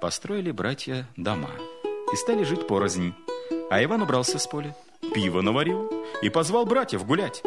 Построили 0.00 0.52
братья 0.52 1.06
дома 1.16 1.50
и 2.12 2.16
стали 2.16 2.44
жить 2.44 2.66
порознь. 2.66 3.14
А 3.70 3.82
Иван 3.82 4.02
убрался 4.02 4.38
с 4.38 4.46
поля, 4.46 4.74
пиво 5.14 5.40
наварил 5.40 5.90
и 6.22 6.28
позвал 6.28 6.64
братьев 6.66 7.06
гулять. 7.06 7.42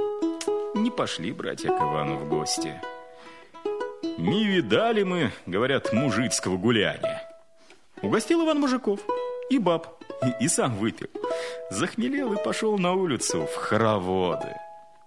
Не 0.76 0.90
пошли 0.90 1.32
братья 1.32 1.70
к 1.70 1.82
Ивану 1.82 2.18
в 2.18 2.28
гости. 2.28 2.82
Не 4.18 4.46
видали 4.46 5.04
мы, 5.04 5.32
говорят, 5.46 5.94
мужицкого 5.94 6.58
гуляния. 6.58 7.24
Угостил 8.02 8.44
Иван 8.44 8.60
мужиков 8.60 9.00
и 9.50 9.60
баб, 9.60 10.02
и, 10.24 10.46
и 10.46 10.48
сам 10.48 10.76
выпил. 10.78 11.08
Захмелел 11.70 12.34
и 12.34 12.44
пошел 12.44 12.78
на 12.78 12.94
улицу 12.94 13.46
в 13.46 13.56
хороводы. 13.56 14.56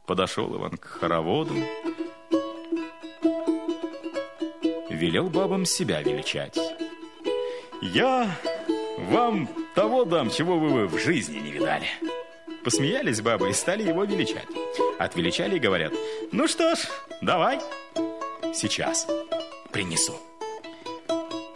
Подошел 0.07 0.55
Иван 0.57 0.77
к 0.77 0.85
хороводу. 0.85 1.55
Велел 4.91 5.29
бабам 5.29 5.65
себя 5.65 6.03
величать. 6.03 6.59
Я 7.81 8.31
вам 8.99 9.49
того 9.75 10.05
дам, 10.05 10.31
чего 10.31 10.59
вы 10.59 10.87
в 10.87 10.99
жизни 10.99 11.39
не 11.39 11.51
видали. 11.51 11.87
Посмеялись 12.65 13.21
бабы 13.21 13.51
и 13.51 13.53
стали 13.53 13.83
его 13.83 14.05
величать. 14.05 14.47
Отвеличали 14.99 15.57
и 15.57 15.61
говорят, 15.61 15.93
ну 16.33 16.49
что 16.49 16.75
ж, 16.75 16.79
давай. 17.21 17.61
Сейчас 18.55 19.07
принесу. 19.71 20.15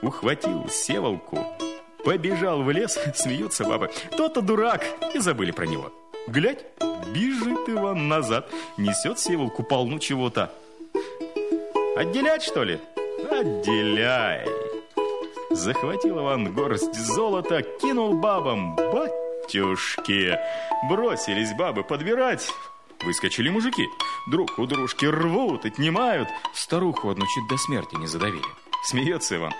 Ухватил 0.02 0.68
севолку, 0.68 1.38
Побежал 2.04 2.62
в 2.62 2.70
лес, 2.70 2.98
смеются 3.14 3.64
бабы. 3.64 3.90
То-то 4.16 4.40
дурак, 4.40 4.84
и 5.14 5.18
забыли 5.18 5.50
про 5.50 5.66
него. 5.66 5.92
Глядь, 6.26 6.64
бежит 7.14 7.68
Иван 7.68 8.08
назад, 8.08 8.48
несет 8.76 9.18
севолку 9.18 9.62
полну 9.62 9.98
чего-то. 9.98 10.52
Отделять, 11.96 12.42
что 12.42 12.64
ли? 12.64 12.78
Отделяй. 13.30 14.46
Захватил 15.50 16.20
Иван 16.20 16.52
горсть 16.52 16.94
золота, 16.94 17.62
кинул 17.62 18.14
бабам. 18.14 18.76
Батюшки! 19.48 20.38
Бросились 20.90 21.54
бабы 21.54 21.82
подбирать. 21.82 22.52
Выскочили 23.02 23.48
мужики. 23.48 23.86
Друг 24.30 24.58
у 24.58 24.66
дружки 24.66 25.06
рвут, 25.06 25.64
отнимают. 25.64 26.28
Старуху 26.52 27.08
одну 27.08 27.24
чуть 27.24 27.48
до 27.48 27.56
смерти 27.56 27.94
не 27.96 28.06
задавили. 28.06 28.44
Смеется 28.84 29.36
Иван. 29.36 29.54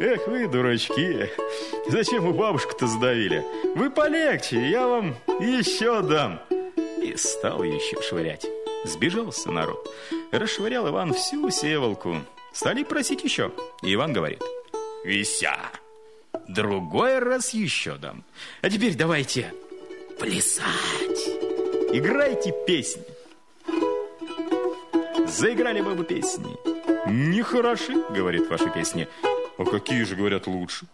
Эх 0.00 0.26
вы, 0.26 0.48
дурачки, 0.48 1.30
зачем 1.88 2.24
вы 2.24 2.32
бабушку-то 2.32 2.86
сдавили? 2.86 3.44
Вы 3.74 3.90
полегче, 3.90 4.66
я 4.70 4.86
вам 4.86 5.14
еще 5.40 6.00
дам. 6.00 6.40
И 7.02 7.14
стал 7.16 7.64
еще 7.64 8.00
швырять. 8.00 8.46
Сбежался 8.84 9.50
народ. 9.50 9.86
Расшвырял 10.32 10.88
Иван 10.88 11.12
всю 11.12 11.50
севолку. 11.50 12.16
Стали 12.54 12.82
просить 12.82 13.24
еще. 13.24 13.52
И 13.82 13.92
Иван 13.92 14.14
говорит, 14.14 14.42
вися, 15.04 15.58
другой 16.48 17.18
раз 17.18 17.54
еще 17.54 17.96
дам. 17.96 18.24
А 18.62 18.70
теперь 18.70 18.94
давайте 18.94 19.52
плясать. 20.18 21.28
Играйте 21.92 22.54
песни. 22.66 23.02
Заиграли 25.26 25.80
бабы 25.80 26.04
песни. 26.04 26.56
Нехороши, 27.06 27.94
говорит 28.10 28.48
ваши 28.48 28.70
песни. 28.70 29.08
А 29.58 29.64
какие 29.64 30.02
же, 30.04 30.16
говорят, 30.16 30.46
лучше? 30.46 30.86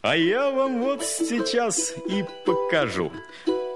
А 0.00 0.16
я 0.16 0.50
вам 0.50 0.80
вот 0.82 1.02
сейчас 1.04 1.94
и 2.08 2.24
покажу. 2.44 3.12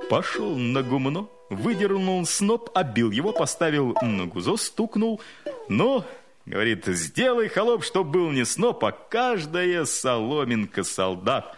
Пошел 0.08 0.56
на 0.56 0.82
гумно, 0.82 1.28
выдернул 1.50 2.24
сноп, 2.26 2.70
обил 2.74 3.10
его, 3.10 3.32
поставил 3.32 3.96
на 4.02 4.26
гузо, 4.26 4.56
стукнул. 4.56 5.20
Но, 5.68 6.04
говорит, 6.46 6.86
сделай, 6.86 7.48
холоп, 7.48 7.84
чтоб 7.84 8.06
был 8.06 8.30
не 8.30 8.44
сноп, 8.44 8.84
а 8.84 8.92
каждая 8.92 9.84
соломинка 9.84 10.84
солдат. 10.84 11.56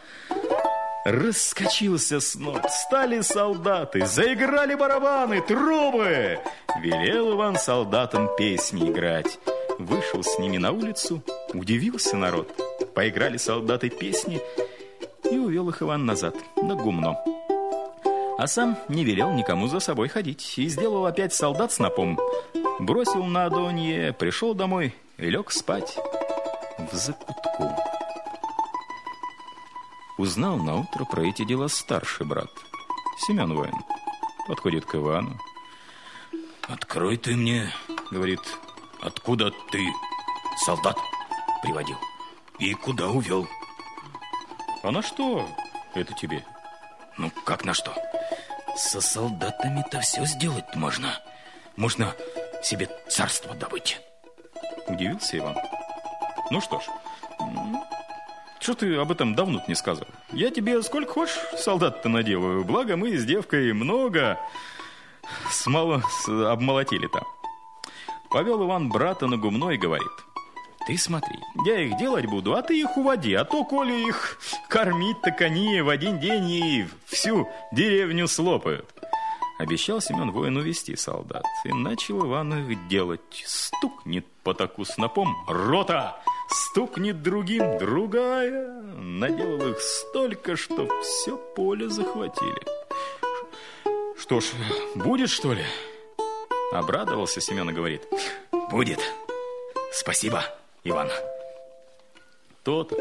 Раскочился 1.04 2.20
сноп, 2.20 2.66
стали 2.70 3.20
солдаты, 3.20 4.06
заиграли 4.06 4.74
барабаны, 4.74 5.42
трубы. 5.42 6.38
Велел 6.80 7.34
Иван 7.34 7.56
солдатам 7.56 8.30
песни 8.36 8.90
играть. 8.90 9.38
Вышел 9.78 10.22
с 10.22 10.38
ними 10.38 10.56
на 10.56 10.72
улицу, 10.72 11.22
удивился 11.52 12.16
народ. 12.16 12.52
Поиграли 12.94 13.36
солдаты 13.36 13.90
песни, 13.90 14.40
и 15.30 15.36
увел 15.36 15.68
их 15.68 15.82
Иван 15.82 16.06
назад, 16.06 16.36
на 16.56 16.74
гумно. 16.74 17.18
А 18.36 18.48
сам 18.48 18.76
не 18.88 19.04
велел 19.04 19.32
никому 19.32 19.68
за 19.68 19.78
собой 19.78 20.08
ходить 20.08 20.58
и 20.58 20.68
сделал 20.68 21.06
опять 21.06 21.32
солдат 21.32 21.72
с 21.72 21.78
напом. 21.78 22.18
Бросил 22.80 23.24
на 23.24 23.46
Адонье, 23.46 24.12
пришел 24.12 24.54
домой 24.54 24.94
и 25.18 25.30
лег 25.30 25.52
спать 25.52 25.96
в 26.78 26.94
закутку. 26.94 27.70
Узнал 30.18 30.56
на 30.56 30.80
утро 30.80 31.04
про 31.04 31.22
эти 31.22 31.44
дела 31.44 31.68
старший 31.68 32.26
брат, 32.26 32.50
Семен 33.26 33.54
воин. 33.54 33.74
Подходит 34.48 34.84
к 34.84 34.96
Ивану. 34.96 35.38
«Открой 36.62 37.16
ты 37.16 37.36
мне,— 37.36 37.70
говорит,— 38.10 38.40
откуда 39.00 39.52
ты 39.70 39.80
солдат 40.64 40.96
приводил 41.62 41.96
и 42.58 42.74
куда 42.74 43.08
увел?» 43.08 43.46
«А 44.82 44.90
на 44.90 45.02
что 45.02 45.46
это 45.94 46.14
тебе?» 46.14 46.44
Ну, 47.16 47.30
как 47.44 47.64
на 47.64 47.74
что? 47.74 47.94
Со 48.76 49.00
солдатами-то 49.00 50.00
все 50.00 50.24
сделать 50.24 50.74
можно. 50.74 51.20
Можно 51.76 52.14
себе 52.62 52.88
царство 53.08 53.54
добыть. 53.54 54.00
Удивился 54.88 55.38
Иван. 55.38 55.56
Ну 56.50 56.60
что 56.60 56.80
ж, 56.80 56.84
что 58.60 58.74
ты 58.74 58.96
об 58.96 59.12
этом 59.12 59.34
давно 59.34 59.62
не 59.68 59.74
сказал? 59.74 60.06
Я 60.32 60.50
тебе 60.50 60.82
сколько 60.82 61.12
хочешь 61.12 61.38
солдат-то 61.58 62.08
наделаю. 62.08 62.64
Благо 62.64 62.96
мы 62.96 63.16
с 63.16 63.24
девкой 63.24 63.72
много 63.72 64.38
смало 65.50 66.02
обмолотили 66.26 67.06
там. 67.08 67.24
Повел 68.30 68.64
Иван 68.64 68.88
брата 68.88 69.26
на 69.26 69.36
гумно 69.36 69.70
и 69.70 69.76
говорит. 69.76 70.10
Ты 70.86 70.98
смотри, 70.98 71.38
я 71.64 71.80
их 71.80 71.96
делать 71.96 72.26
буду, 72.26 72.54
а 72.54 72.62
ты 72.62 72.78
их 72.78 72.96
уводи. 72.96 73.32
А 73.34 73.44
то, 73.44 73.64
коли 73.64 74.06
их 74.06 74.38
кормить, 74.68 75.20
так 75.22 75.40
они 75.40 75.80
в 75.80 75.88
один 75.88 76.20
день 76.20 76.50
и 76.50 76.86
всю 77.06 77.48
деревню 77.72 78.28
слопают. 78.28 78.92
Обещал 79.58 80.00
Семен 80.00 80.30
воин 80.30 80.56
увести 80.56 80.94
солдат. 80.96 81.44
И 81.64 81.72
начал 81.72 82.26
Иван 82.26 82.70
их 82.70 82.88
делать. 82.88 83.44
Стукнет 83.46 84.26
по 84.42 84.52
таку 84.52 84.84
снопом 84.84 85.34
рота, 85.46 86.20
стукнет 86.48 87.22
другим 87.22 87.78
другая. 87.78 88.82
Наделал 88.96 89.70
их 89.70 89.80
столько, 89.80 90.56
что 90.56 90.88
все 91.00 91.38
поле 91.56 91.88
захватили. 91.88 92.60
Что 94.18 94.40
ж, 94.40 94.44
будет, 94.96 95.30
что 95.30 95.54
ли? 95.54 95.64
Обрадовался 96.72 97.40
Семен 97.40 97.70
и 97.70 97.72
говорит. 97.72 98.06
Будет. 98.70 99.00
Спасибо, 99.92 100.44
Иван. 100.84 101.08
То-то. 102.62 102.96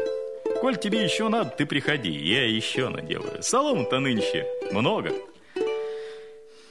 Коль 0.60 0.78
тебе 0.78 1.04
еще 1.04 1.28
надо, 1.28 1.50
ты 1.50 1.66
приходи, 1.66 2.10
я 2.10 2.46
еще 2.46 2.88
наделаю. 2.88 3.42
Солому-то 3.42 3.98
нынче 3.98 4.46
много. 4.70 5.12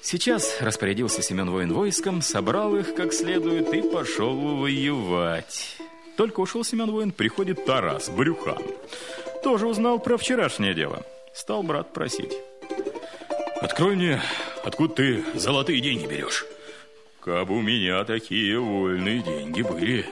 Сейчас 0.01 0.59
распорядился 0.59 1.21
Семен 1.21 1.51
воин 1.51 1.71
войском, 1.71 2.21
собрал 2.21 2.75
их 2.75 2.95
как 2.95 3.13
следует 3.13 3.71
и 3.73 3.81
пошел 3.83 4.35
воевать. 4.57 5.77
Только 6.17 6.39
ушел 6.39 6.63
Семен 6.63 6.91
воин, 6.91 7.11
приходит 7.11 7.63
Тарас, 7.65 8.09
Брюхан. 8.09 8.63
Тоже 9.43 9.67
узнал 9.67 9.99
про 9.99 10.17
вчерашнее 10.17 10.73
дело. 10.73 11.05
Стал 11.33 11.61
брат 11.61 11.93
просить. 11.93 12.33
Открой 13.61 13.95
мне, 13.95 14.21
откуда 14.63 14.95
ты 14.95 15.23
золотые 15.35 15.79
деньги 15.79 16.07
берешь? 16.07 16.45
Каб 17.21 17.49
у 17.51 17.61
меня 17.61 18.03
такие 18.03 18.59
вольные 18.59 19.21
деньги 19.21 19.61
были, 19.61 20.05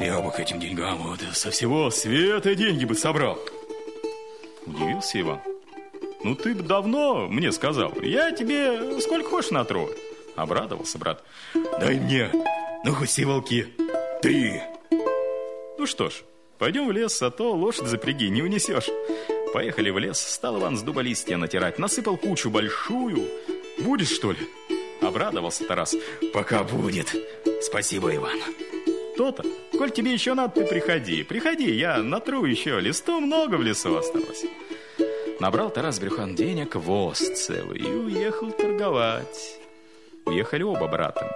я 0.00 0.20
бы 0.20 0.30
к 0.30 0.40
этим 0.40 0.58
деньгам 0.58 0.98
вот 0.98 1.20
со 1.32 1.50
всего 1.50 1.90
света 1.90 2.54
деньги 2.54 2.84
бы 2.84 2.94
собрал. 2.94 3.38
Удивился 4.66 5.20
Иван. 5.20 5.40
Ну, 6.22 6.34
ты 6.34 6.54
бы 6.54 6.62
давно 6.62 7.28
мне 7.28 7.52
сказал. 7.52 7.92
Я 8.02 8.32
тебе 8.32 9.00
сколько 9.00 9.28
хочешь 9.28 9.50
натру. 9.50 9.90
Обрадовался 10.36 10.98
брат. 10.98 11.22
Дай 11.80 11.98
мне, 11.98 12.30
ну 12.84 12.94
хоть 12.94 13.18
волки, 13.18 13.66
три. 14.22 14.60
Ну 15.78 15.86
что 15.86 16.08
ж, 16.08 16.22
пойдем 16.58 16.88
в 16.88 16.92
лес, 16.92 17.20
а 17.22 17.30
то 17.30 17.52
лошадь 17.52 17.86
запряги, 17.86 18.28
не 18.28 18.42
унесешь. 18.42 18.88
Поехали 19.52 19.90
в 19.90 19.98
лес, 19.98 20.18
стал 20.18 20.58
Иван 20.60 20.76
с 20.76 20.82
дуба 20.82 21.00
листья 21.00 21.36
натирать, 21.36 21.78
насыпал 21.78 22.16
кучу 22.16 22.50
большую. 22.50 23.28
Будешь, 23.80 24.10
что 24.10 24.32
ли? 24.32 24.38
Обрадовался 25.02 25.64
Тарас. 25.64 25.96
Пока 26.32 26.62
будет. 26.62 27.14
Спасибо, 27.62 28.14
Иван. 28.14 28.38
То-то. 29.20 29.44
Коль 29.76 29.90
тебе 29.90 30.14
еще 30.14 30.32
надо, 30.32 30.54
ты 30.54 30.64
приходи. 30.64 31.24
Приходи, 31.24 31.70
я 31.70 31.98
натру 31.98 32.46
еще. 32.46 32.80
Листу 32.80 33.20
много 33.20 33.56
в 33.56 33.62
лесу 33.62 33.94
осталось. 33.94 34.46
Набрал 35.40 35.68
Тарас 35.68 36.00
Брюхан 36.00 36.34
денег, 36.34 36.74
воз 36.74 37.18
целый, 37.18 37.80
и 37.80 37.84
уехал 37.84 38.50
торговать. 38.50 39.58
Уехали 40.24 40.62
оба 40.62 40.88
брата. 40.88 41.30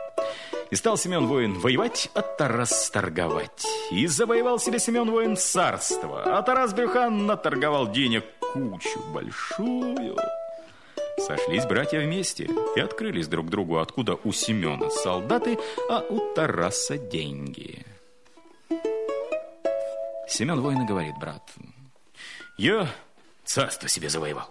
И 0.70 0.76
стал 0.76 0.96
Семен 0.96 1.26
воин 1.26 1.58
воевать, 1.58 2.10
а 2.14 2.22
Тарас 2.22 2.88
торговать. 2.88 3.66
И 3.90 4.06
завоевал 4.06 4.58
себе 4.58 4.78
Семен 4.78 5.10
воин 5.10 5.36
царство, 5.36 6.22
а 6.24 6.40
Тарас 6.40 6.72
Брюхан 6.72 7.26
наторговал 7.26 7.92
денег 7.92 8.24
кучу 8.40 8.98
большую. 9.12 10.16
Сошлись 11.18 11.64
братья 11.64 12.00
вместе 12.00 12.48
и 12.76 12.80
открылись 12.80 13.28
друг 13.28 13.48
другу, 13.48 13.78
откуда 13.78 14.18
у 14.24 14.32
Семена 14.32 14.90
солдаты, 14.90 15.58
а 15.88 16.00
у 16.00 16.34
Тараса 16.34 16.98
деньги. 16.98 17.84
Семен 20.28 20.60
воин 20.60 20.86
говорит 20.86 21.14
брат, 21.20 21.42
я 22.58 22.88
Царство 23.44 23.88
себе 23.88 24.08
завоевал. 24.08 24.48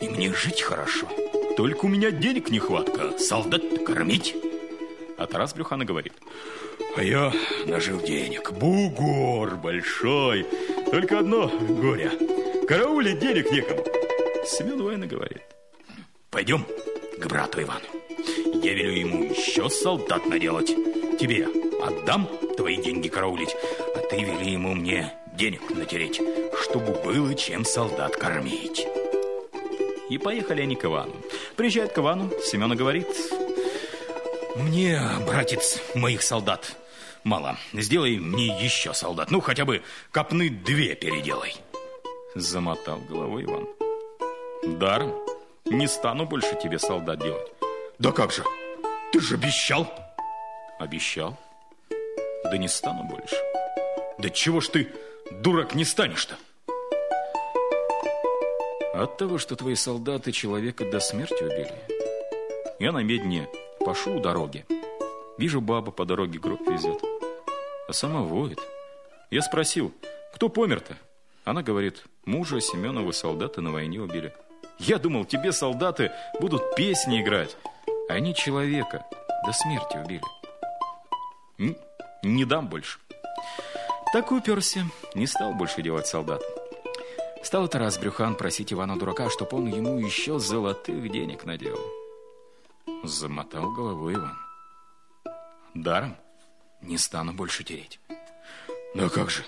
И 0.00 0.08
мне 0.08 0.32
жить 0.34 0.60
хорошо. 0.60 1.08
Только 1.56 1.86
у 1.86 1.88
меня 1.88 2.10
денег 2.10 2.50
нехватка, 2.50 3.18
солдат 3.18 3.62
кормить. 3.84 4.34
А 5.16 5.26
Тарас 5.26 5.54
Брюхана 5.54 5.84
говорит. 5.84 6.12
А 6.96 7.02
я 7.02 7.32
нажил 7.66 8.00
денег. 8.00 8.52
Бугор 8.52 9.56
большой. 9.56 10.46
Только 10.90 11.20
одно 11.20 11.48
горе. 11.48 12.10
Караулить 12.68 13.20
денег 13.20 13.50
некому. 13.50 13.84
Семен 14.44 14.82
Воина 14.82 15.06
говорит. 15.06 15.42
Пойдем 16.36 16.66
к 17.16 17.26
брату 17.28 17.62
Ивану. 17.62 17.86
Я 18.62 18.74
велю 18.74 18.90
ему 18.90 19.24
еще 19.24 19.70
солдат 19.70 20.26
наделать. 20.26 20.66
Тебе 21.18 21.48
отдам 21.82 22.28
твои 22.58 22.76
деньги 22.76 23.08
караулить, 23.08 23.56
а 23.94 24.00
ты 24.00 24.18
вели 24.18 24.52
ему 24.52 24.74
мне 24.74 25.14
денег 25.32 25.62
натереть, 25.70 26.20
чтобы 26.60 26.92
было 27.02 27.34
чем 27.34 27.64
солдат 27.64 28.16
кормить. 28.16 28.86
И 30.10 30.18
поехали 30.18 30.60
они 30.60 30.76
к 30.76 30.84
Ивану. 30.84 31.14
Приезжает 31.56 31.94
к 31.94 31.98
Ивану, 32.00 32.30
Семена 32.44 32.74
говорит... 32.74 33.08
Мне, 34.56 35.00
братец, 35.26 35.80
моих 35.94 36.20
солдат 36.22 36.76
мало. 37.24 37.56
Сделай 37.72 38.18
мне 38.18 38.48
еще 38.62 38.92
солдат. 38.92 39.30
Ну, 39.30 39.40
хотя 39.40 39.64
бы 39.64 39.80
копны 40.10 40.50
две 40.50 40.94
переделай. 40.96 41.56
Замотал 42.34 42.98
головой 43.08 43.44
Иван. 43.44 43.66
Даром. 44.78 45.14
Не 45.66 45.88
стану 45.88 46.26
больше 46.26 46.56
тебе 46.62 46.78
солдат 46.78 47.18
делать. 47.18 47.52
Да 47.98 48.12
как 48.12 48.30
же? 48.30 48.44
Ты 49.12 49.20
же 49.20 49.34
обещал. 49.34 49.92
Обещал? 50.78 51.36
Да 52.44 52.56
не 52.56 52.68
стану 52.68 53.02
больше. 53.04 53.36
Да 54.18 54.30
чего 54.30 54.60
ж 54.60 54.68
ты 54.68 54.92
дурак 55.42 55.74
не 55.74 55.84
станешь-то? 55.84 56.36
От 58.94 59.18
того, 59.18 59.38
что 59.38 59.56
твои 59.56 59.74
солдаты 59.74 60.30
человека 60.30 60.88
до 60.88 61.00
смерти 61.00 61.42
убили. 61.42 61.74
Я 62.78 62.92
на 62.92 63.02
медне 63.02 63.48
пошу 63.80 64.16
у 64.16 64.20
дороги. 64.20 64.64
Вижу, 65.36 65.60
баба 65.60 65.90
по 65.90 66.04
дороге 66.04 66.38
гроб 66.38 66.60
везет. 66.68 67.02
А 67.88 67.92
сама 67.92 68.22
воет. 68.22 68.60
Я 69.30 69.42
спросил, 69.42 69.92
кто 70.32 70.48
помер-то? 70.48 70.96
Она 71.44 71.62
говорит, 71.62 72.04
мужа 72.24 72.60
Семенова 72.60 73.10
солдаты 73.10 73.60
на 73.60 73.72
войне 73.72 74.00
убили. 74.00 74.32
Я 74.78 74.98
думал, 74.98 75.24
тебе 75.24 75.52
солдаты 75.52 76.12
будут 76.40 76.74
песни 76.74 77.22
играть. 77.22 77.56
А 78.08 78.14
они 78.14 78.34
человека 78.34 79.04
до 79.44 79.52
смерти 79.52 79.96
убили. 79.96 80.22
Не, 82.22 82.44
дам 82.44 82.68
больше. 82.68 82.98
Так 84.12 84.32
уперся, 84.32 84.84
не 85.14 85.26
стал 85.26 85.54
больше 85.54 85.82
делать 85.82 86.06
солдат. 86.06 86.42
Стал 87.42 87.68
Тарас 87.68 87.98
Брюхан 87.98 88.34
просить 88.34 88.72
Ивана 88.72 88.98
Дурака, 88.98 89.30
чтоб 89.30 89.52
он 89.54 89.66
ему 89.66 89.98
еще 89.98 90.38
золотых 90.38 91.10
денег 91.10 91.44
наделал. 91.44 91.80
Замотал 93.04 93.70
головой 93.72 94.14
Иван. 94.14 94.36
Даром 95.74 96.16
не 96.82 96.98
стану 96.98 97.32
больше 97.32 97.62
тереть. 97.64 98.00
Да 98.94 99.08
как 99.08 99.30
же, 99.30 99.44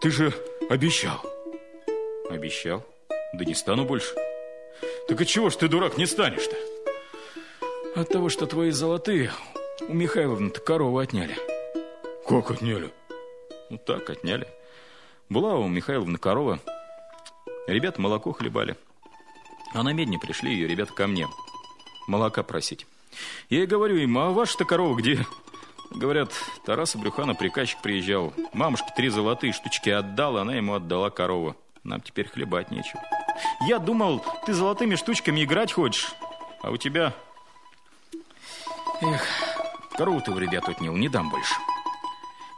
ты 0.00 0.10
же 0.10 0.32
обещал. 0.70 1.20
Обещал? 2.30 2.84
Да 3.34 3.44
не 3.44 3.54
стану 3.54 3.84
больше. 3.84 4.14
Так 5.08 5.20
от 5.20 5.28
чего 5.28 5.50
ж 5.50 5.56
ты, 5.56 5.68
дурак, 5.68 5.98
не 5.98 6.06
станешь-то? 6.06 6.56
От 7.94 8.08
того, 8.08 8.28
что 8.28 8.46
твои 8.46 8.70
золотые 8.70 9.30
у 9.88 9.94
Михайловны-то 9.94 10.60
корову 10.60 10.98
отняли. 10.98 11.36
Как 12.28 12.50
отняли? 12.50 12.92
Ну 13.70 13.78
так, 13.78 14.10
отняли. 14.10 14.48
Была 15.28 15.54
у 15.56 15.68
Михайловны 15.68 16.18
корова. 16.18 16.58
Ребята 17.68 18.00
молоко 18.00 18.32
хлебали. 18.32 18.76
А 19.74 19.82
на 19.82 19.92
медне 19.92 20.18
пришли 20.18 20.52
ее 20.52 20.66
ребята 20.66 20.92
ко 20.92 21.06
мне. 21.06 21.28
Молока 22.08 22.42
просить. 22.42 22.86
Я 23.48 23.58
ей 23.58 23.66
говорю 23.66 23.96
им, 23.96 24.18
а 24.18 24.30
ваша-то 24.30 24.64
корова 24.64 24.96
где? 24.96 25.24
Говорят, 25.90 26.32
Тараса 26.64 26.98
Брюхана 26.98 27.34
приказчик 27.34 27.80
приезжал. 27.80 28.32
Мамушке 28.52 28.88
три 28.96 29.08
золотые 29.08 29.52
штучки 29.52 29.88
отдал, 29.88 30.36
она 30.36 30.56
ему 30.56 30.74
отдала 30.74 31.10
корову. 31.10 31.56
Нам 31.84 32.00
теперь 32.00 32.28
хлебать 32.28 32.72
нечего. 32.72 33.00
Я 33.66 33.78
думал, 33.78 34.24
ты 34.44 34.54
золотыми 34.54 34.96
штучками 34.96 35.44
играть 35.44 35.72
хочешь, 35.72 36.12
а 36.62 36.70
у 36.70 36.76
тебя... 36.76 37.12
Эх, 39.02 39.22
корову 39.96 40.20
ты 40.20 40.32
в 40.32 40.38
ребят 40.38 40.68
отнял, 40.68 40.96
не 40.96 41.08
дам 41.08 41.30
больше. 41.30 41.54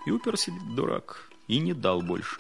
И 0.06 0.10
уперся 0.10 0.52
дурак, 0.74 1.30
и 1.48 1.58
не 1.58 1.72
дал 1.72 2.00
больше. 2.00 2.36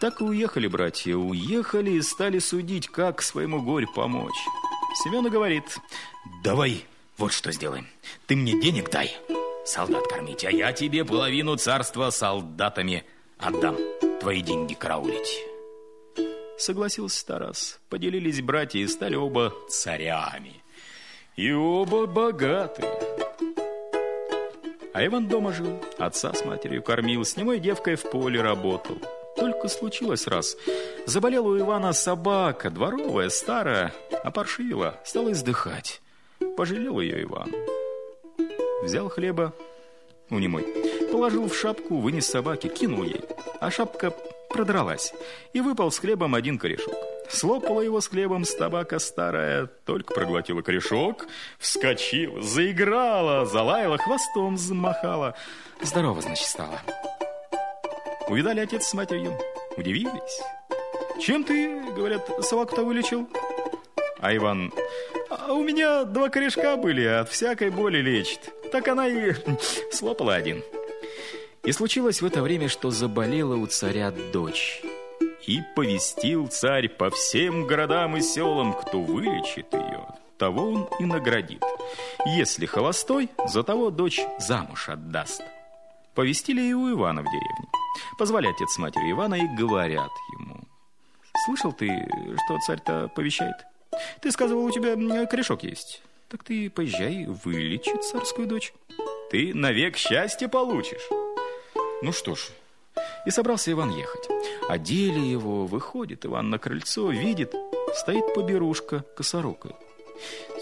Так 0.00 0.20
и 0.20 0.24
уехали 0.24 0.66
братья, 0.66 1.16
уехали 1.16 1.92
и 1.92 2.02
стали 2.02 2.38
судить, 2.38 2.88
как 2.88 3.22
своему 3.22 3.62
горю 3.62 3.88
помочь. 3.94 4.44
Семен 5.02 5.28
говорит, 5.28 5.78
давай 6.42 6.84
вот 7.18 7.32
что 7.32 7.52
сделаем. 7.52 7.86
Ты 8.26 8.36
мне 8.36 8.60
денег 8.60 8.90
дай, 8.90 9.16
солдат 9.64 10.06
кормить, 10.06 10.44
а 10.44 10.50
я 10.50 10.72
тебе 10.72 11.04
половину 11.04 11.56
царства 11.56 12.10
солдатами 12.10 13.04
отдам. 13.38 13.76
Твои 14.20 14.42
деньги 14.42 14.74
караулить. 14.74 15.55
Согласился 16.58 17.26
Тарас. 17.26 17.80
Поделились 17.88 18.40
братья 18.40 18.78
и 18.78 18.86
стали 18.86 19.14
оба 19.14 19.52
царями. 19.68 20.62
И 21.36 21.52
оба 21.52 22.06
богатые. 22.06 22.90
А 24.94 25.04
Иван 25.04 25.28
дома 25.28 25.52
жил, 25.52 25.78
отца 25.98 26.32
с 26.32 26.42
матерью 26.46 26.82
кормил, 26.82 27.22
с 27.22 27.36
немой 27.36 27.60
девкой 27.60 27.96
в 27.96 28.10
поле 28.10 28.40
работал. 28.40 28.96
Только 29.36 29.68
случилось 29.68 30.26
раз. 30.26 30.56
Заболела 31.04 31.48
у 31.48 31.58
Ивана 31.58 31.92
собака, 31.92 32.70
дворовая, 32.70 33.28
старая, 33.28 33.92
опоршивила, 34.24 34.98
стала 35.04 35.32
издыхать. 35.32 36.00
Пожалел 36.56 37.00
ее 37.00 37.24
Иван. 37.24 37.52
Взял 38.82 39.10
хлеба 39.10 39.52
у 40.30 40.38
немой, 40.38 40.64
положил 41.12 41.48
в 41.48 41.54
шапку, 41.54 41.98
вынес 41.98 42.26
собаке, 42.26 42.70
кинул 42.70 43.02
ей. 43.02 43.20
А 43.60 43.70
шапка 43.70 44.14
продралась, 44.56 45.12
и 45.52 45.60
выпал 45.60 45.90
с 45.90 45.98
хлебом 45.98 46.34
один 46.34 46.58
корешок. 46.58 46.94
Слопала 47.28 47.82
его 47.82 48.00
с 48.00 48.08
хлебом 48.08 48.44
собака 48.44 48.98
старая, 48.98 49.66
только 49.84 50.14
проглотила 50.14 50.62
корешок, 50.62 51.26
вскочила, 51.58 52.40
заиграла, 52.40 53.44
залаяла, 53.44 53.98
хвостом 53.98 54.56
замахала. 54.56 55.34
Здорово, 55.82 56.22
значит, 56.22 56.46
стала. 56.46 56.80
Увидали 58.28 58.60
отец 58.60 58.86
с 58.86 58.94
матерью, 58.94 59.38
удивились. 59.76 60.40
Чем 61.20 61.44
ты, 61.44 61.82
говорят, 61.94 62.26
собаку-то 62.42 62.82
вылечил? 62.82 63.28
А 64.20 64.34
Иван, 64.34 64.72
а 65.28 65.52
у 65.52 65.62
меня 65.62 66.04
два 66.04 66.30
корешка 66.30 66.78
были, 66.78 67.04
от 67.04 67.28
всякой 67.28 67.70
боли 67.70 67.98
лечит. 67.98 68.50
Так 68.72 68.88
она 68.88 69.06
и 69.06 69.34
слопала 69.92 70.34
один. 70.34 70.62
И 71.66 71.72
случилось 71.72 72.22
в 72.22 72.26
это 72.26 72.42
время, 72.42 72.68
что 72.68 72.92
заболела 72.92 73.56
у 73.56 73.66
царя 73.66 74.12
дочь. 74.32 74.80
И 75.48 75.60
повестил 75.74 76.46
царь 76.46 76.88
по 76.88 77.10
всем 77.10 77.66
городам 77.66 78.16
и 78.16 78.20
селам, 78.20 78.72
кто 78.72 79.00
вылечит 79.00 79.74
ее, 79.74 80.06
того 80.38 80.70
он 80.70 80.88
и 81.00 81.04
наградит. 81.04 81.62
Если 82.24 82.66
холостой, 82.66 83.30
за 83.48 83.64
того 83.64 83.90
дочь 83.90 84.20
замуж 84.38 84.88
отдаст. 84.88 85.42
Повестили 86.14 86.62
и 86.62 86.72
у 86.72 86.88
Ивана 86.92 87.22
в 87.22 87.24
деревне. 87.24 87.68
Позвали 88.16 88.46
отец 88.46 88.70
с 88.70 88.78
матерью 88.78 89.10
Ивана 89.12 89.34
и 89.34 89.56
говорят 89.56 90.12
ему. 90.38 90.60
Слышал 91.46 91.72
ты, 91.72 92.08
что 92.44 92.58
царь-то 92.60 93.10
повещает? 93.14 93.56
Ты 94.22 94.30
сказывал, 94.30 94.64
у 94.64 94.70
тебя 94.70 95.26
корешок 95.26 95.64
есть. 95.64 96.00
Так 96.28 96.44
ты 96.44 96.70
поезжай, 96.70 97.26
вылечи 97.26 97.96
царскую 98.02 98.46
дочь. 98.46 98.72
Ты 99.30 99.52
навек 99.52 99.96
счастье 99.96 100.48
получишь. 100.48 101.08
Ну 102.02 102.12
что 102.12 102.34
ж, 102.34 102.48
и 103.26 103.30
собрался 103.30 103.72
Иван 103.72 103.90
ехать. 103.90 104.28
Одели 104.68 105.18
его, 105.18 105.66
выходит 105.66 106.26
Иван 106.26 106.50
на 106.50 106.58
крыльцо, 106.58 107.10
видит, 107.10 107.54
стоит 107.94 108.34
поберушка 108.34 109.04
косорукой. 109.16 109.72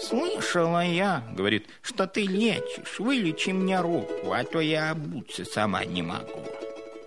«Слышала 0.01 0.83
я,— 0.83 1.23
говорит,— 1.37 1.67
что 1.81 2.07
ты 2.07 2.23
лечишь, 2.23 2.99
вылечи 2.99 3.51
мне 3.51 3.79
руку, 3.79 4.33
а 4.33 4.43
то 4.43 4.59
я 4.59 4.91
обуться 4.91 5.45
сама 5.45 5.85
не 5.85 6.01
могу». 6.01 6.41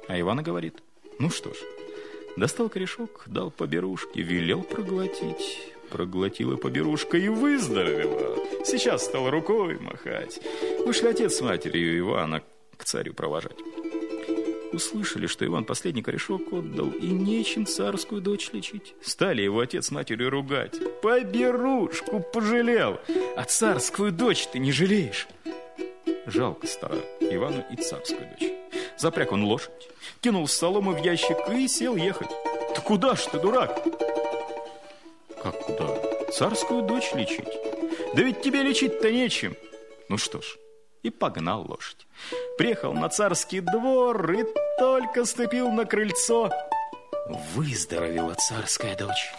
А 0.08 0.18
Ивана 0.18 0.42
говорит, 0.42 0.82
ну 1.18 1.28
что 1.28 1.52
ж, 1.52 1.56
достал 2.36 2.70
корешок, 2.70 3.24
дал 3.26 3.50
поберушке, 3.50 4.22
велел 4.22 4.62
проглотить. 4.62 5.74
Проглотила 5.90 6.56
поберушка 6.56 7.16
и 7.16 7.28
выздоровела. 7.28 8.36
Сейчас 8.64 9.04
стал 9.04 9.30
рукой 9.30 9.78
махать. 9.78 10.40
Вышли 10.84 11.08
отец 11.08 11.36
с 11.36 11.40
матерью 11.40 11.98
Ивана 11.98 12.42
к 12.76 12.84
царю 12.84 13.14
провожать. 13.14 13.56
Услышали, 14.72 15.26
что 15.26 15.46
Иван 15.46 15.64
последний 15.64 16.02
корешок 16.02 16.52
отдал, 16.52 16.90
и 16.90 17.06
нечем 17.06 17.66
царскую 17.66 18.20
дочь 18.20 18.50
лечить. 18.52 18.94
Стали 19.02 19.42
его 19.42 19.60
отец 19.60 19.86
с 19.86 19.90
матерью 19.90 20.30
ругать. 20.30 20.76
Поберушку 21.00 22.20
пожалел, 22.20 23.00
а 23.36 23.44
царскую 23.44 24.12
дочь 24.12 24.46
ты 24.48 24.58
не 24.58 24.72
жалеешь. 24.72 25.26
Жалко 26.26 26.66
стало 26.66 27.00
Ивану 27.20 27.64
и 27.70 27.76
царскую 27.76 28.28
дочь. 28.38 28.50
Запряг 28.98 29.32
он 29.32 29.44
лошадь, 29.44 29.88
кинул 30.20 30.46
солому 30.46 30.92
в 30.92 31.02
ящик 31.02 31.38
и 31.50 31.66
сел 31.66 31.96
ехать. 31.96 32.30
Да 32.74 32.80
куда 32.82 33.16
ж 33.16 33.20
ты, 33.26 33.38
дурак? 33.38 33.82
Как 35.42 35.58
куда? 35.60 35.98
Царскую 36.30 36.82
дочь 36.82 37.14
лечить? 37.14 37.48
Да 38.14 38.22
ведь 38.22 38.42
тебе 38.42 38.62
лечить-то 38.62 39.10
нечем. 39.10 39.56
Ну 40.08 40.18
что 40.18 40.42
ж, 40.42 40.58
и 41.02 41.10
погнал 41.10 41.64
лошадь. 41.68 42.06
Приехал 42.56 42.92
на 42.92 43.08
царский 43.08 43.60
двор 43.60 44.30
и 44.32 44.44
только 44.78 45.24
ступил 45.24 45.70
на 45.70 45.84
крыльцо. 45.84 46.50
Выздоровела 47.54 48.34
царская 48.34 48.96
дочь. 48.96 49.32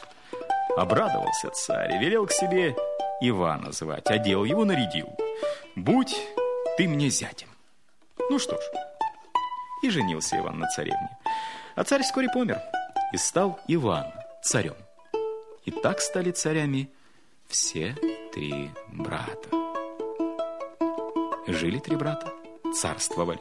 Обрадовался 0.78 1.50
царь 1.50 1.93
и 1.93 2.00
велел 2.00 2.26
к 2.28 2.32
себе 2.32 2.76
Ивана 3.22 3.72
звать, 3.72 4.08
одел 4.08 4.45
его, 4.45 4.63
нарядил. 4.65 5.10
Будь 5.76 6.15
ты 6.78 6.88
мне 6.88 7.10
зятем. 7.10 7.50
Ну 8.30 8.39
что 8.39 8.56
ж, 8.56 8.63
и 9.84 9.89
женился 9.89 10.38
Иван 10.38 10.60
на 10.60 10.67
царевне. 10.67 11.17
А 11.76 11.84
царь 11.84 12.04
вскоре 12.04 12.30
помер, 12.30 12.62
и 13.13 13.17
стал 13.17 13.60
Иван 13.67 14.06
царем. 14.41 14.76
И 15.65 15.72
так 15.72 16.00
стали 16.00 16.32
царями 16.32 16.89
все 17.48 17.95
три 18.34 18.72
брата. 18.88 19.68
Жили 21.49 21.79
три 21.79 21.95
брата, 21.95 22.31
царствовали. 22.75 23.39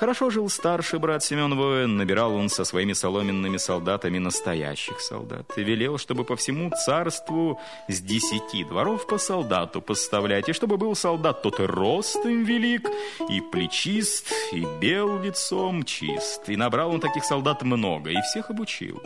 Хорошо 0.00 0.30
жил 0.30 0.48
старший 0.48 0.98
брат 0.98 1.22
Семен 1.22 1.54
Воин, 1.54 1.96
набирал 1.96 2.34
он 2.34 2.48
со 2.48 2.64
своими 2.64 2.94
соломенными 2.94 3.58
солдатами 3.58 4.18
настоящих 4.18 5.00
солдат. 5.00 5.46
И 5.56 5.62
велел, 5.62 5.98
чтобы 5.98 6.24
по 6.24 6.34
всему 6.34 6.70
царству 6.70 7.60
с 7.88 8.00
десяти 8.00 8.64
дворов 8.64 9.06
по 9.06 9.18
солдату 9.18 9.82
поставлять, 9.82 10.48
и 10.48 10.52
чтобы 10.54 10.78
был 10.78 10.96
солдат 10.96 11.42
тот 11.42 11.60
и 11.60 11.64
ростом 11.64 12.44
велик, 12.44 12.88
и 13.28 13.40
плечист, 13.40 14.32
и 14.52 14.66
бел 14.80 15.22
лицом 15.22 15.84
чист. 15.84 16.48
И 16.48 16.56
набрал 16.56 16.90
он 16.90 17.00
таких 17.00 17.24
солдат 17.24 17.62
много, 17.62 18.10
и 18.10 18.20
всех 18.22 18.50
обучил. 18.50 19.00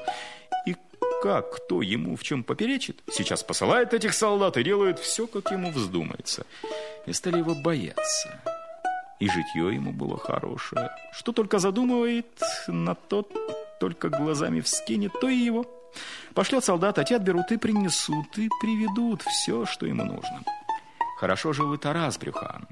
Как 1.22 1.57
кто 1.57 1.83
ему 1.83 2.16
в 2.16 2.22
чем 2.22 2.44
поперечит, 2.44 3.02
сейчас 3.11 3.42
посылает 3.42 3.92
этих 3.92 4.14
солдат 4.14 4.57
и 4.57 4.62
делает 4.62 5.00
все, 5.00 5.26
как 5.26 5.50
ему 5.50 5.72
вздумается. 5.72 6.46
И 7.07 7.12
стали 7.12 7.38
его 7.38 7.57
бояться. 7.57 8.40
И 9.18 9.28
житье 9.28 9.74
ему 9.74 9.92
было 9.92 10.16
хорошее. 10.16 10.90
Что 11.12 11.33
только 11.33 11.59
задумывает, 11.59 12.26
на 12.68 12.94
тот 12.94 13.33
только 13.81 14.11
глазами 14.11 14.61
вскинет, 14.61 15.12
то 15.20 15.28
и 15.28 15.35
его. 15.35 15.66
Пошлет 16.35 16.64
солдат, 16.64 16.98
а 16.98 17.04
те 17.04 17.16
отберут 17.16 17.50
и 17.50 17.57
принесут, 17.57 18.38
и 18.38 18.48
приведут 18.61 19.22
все, 19.22 19.66
что 19.66 19.87
ему 19.87 20.04
нужно. 20.04 20.44
Хорошо 21.18 21.52
жил 21.52 21.74
и 21.74 21.78
Тарас 21.78 22.16
Брюхан. 22.16 22.68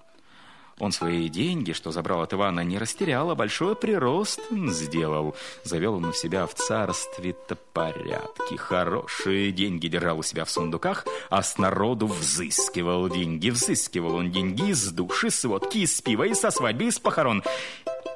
Он 0.78 0.92
свои 0.92 1.30
деньги, 1.30 1.72
что 1.72 1.90
забрал 1.90 2.20
от 2.20 2.34
Ивана, 2.34 2.60
не 2.60 2.76
растерял, 2.76 3.30
а 3.30 3.34
большой 3.34 3.74
прирост 3.76 4.40
сделал. 4.50 5.34
Завел 5.64 5.94
он 5.94 6.04
у 6.06 6.12
себя 6.12 6.46
в 6.46 6.54
царстве-то 6.54 7.56
порядки. 7.72 8.56
Хорошие 8.56 9.52
деньги 9.52 9.88
держал 9.88 10.18
у 10.18 10.22
себя 10.22 10.44
в 10.44 10.50
сундуках, 10.50 11.06
а 11.30 11.42
с 11.42 11.56
народу 11.56 12.06
взыскивал 12.06 13.08
деньги. 13.08 13.48
Взыскивал 13.48 14.16
он 14.16 14.30
деньги 14.30 14.70
из 14.70 14.90
души, 14.90 15.30
с 15.30 15.44
водки, 15.44 15.78
из 15.78 15.98
пива, 16.02 16.24
и 16.24 16.34
со 16.34 16.50
свадьбы, 16.50 16.84
из 16.84 16.98
похорон. 16.98 17.42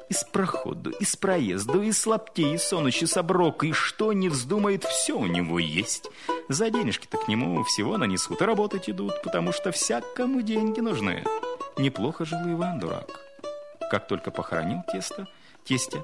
Из 0.09 0.23
проходу, 0.25 0.91
из 0.91 1.15
проезду, 1.15 1.81
из 1.81 2.05
лаптей, 2.05 2.55
из 2.55 2.63
сонучи, 2.63 3.05
с 3.05 3.15
оброка, 3.15 3.65
и 3.65 3.71
что 3.71 4.11
не 4.11 4.27
вздумает, 4.27 4.83
все 4.83 5.17
у 5.17 5.25
него 5.25 5.57
есть. 5.57 6.11
За 6.49 6.69
денежки-то 6.69 7.17
к 7.17 7.29
нему 7.29 7.63
всего 7.63 7.97
нанесут, 7.97 8.41
и 8.41 8.45
работать 8.45 8.89
идут, 8.89 9.21
потому 9.23 9.53
что 9.53 9.71
всякому 9.71 10.41
деньги 10.41 10.81
нужны. 10.81 11.23
Неплохо 11.77 12.25
жил 12.25 12.39
Иван, 12.45 12.79
дурак. 12.79 13.07
Как 13.89 14.07
только 14.07 14.31
похоронил 14.31 14.79
тесто, 14.91 15.27
тестя, 15.65 16.03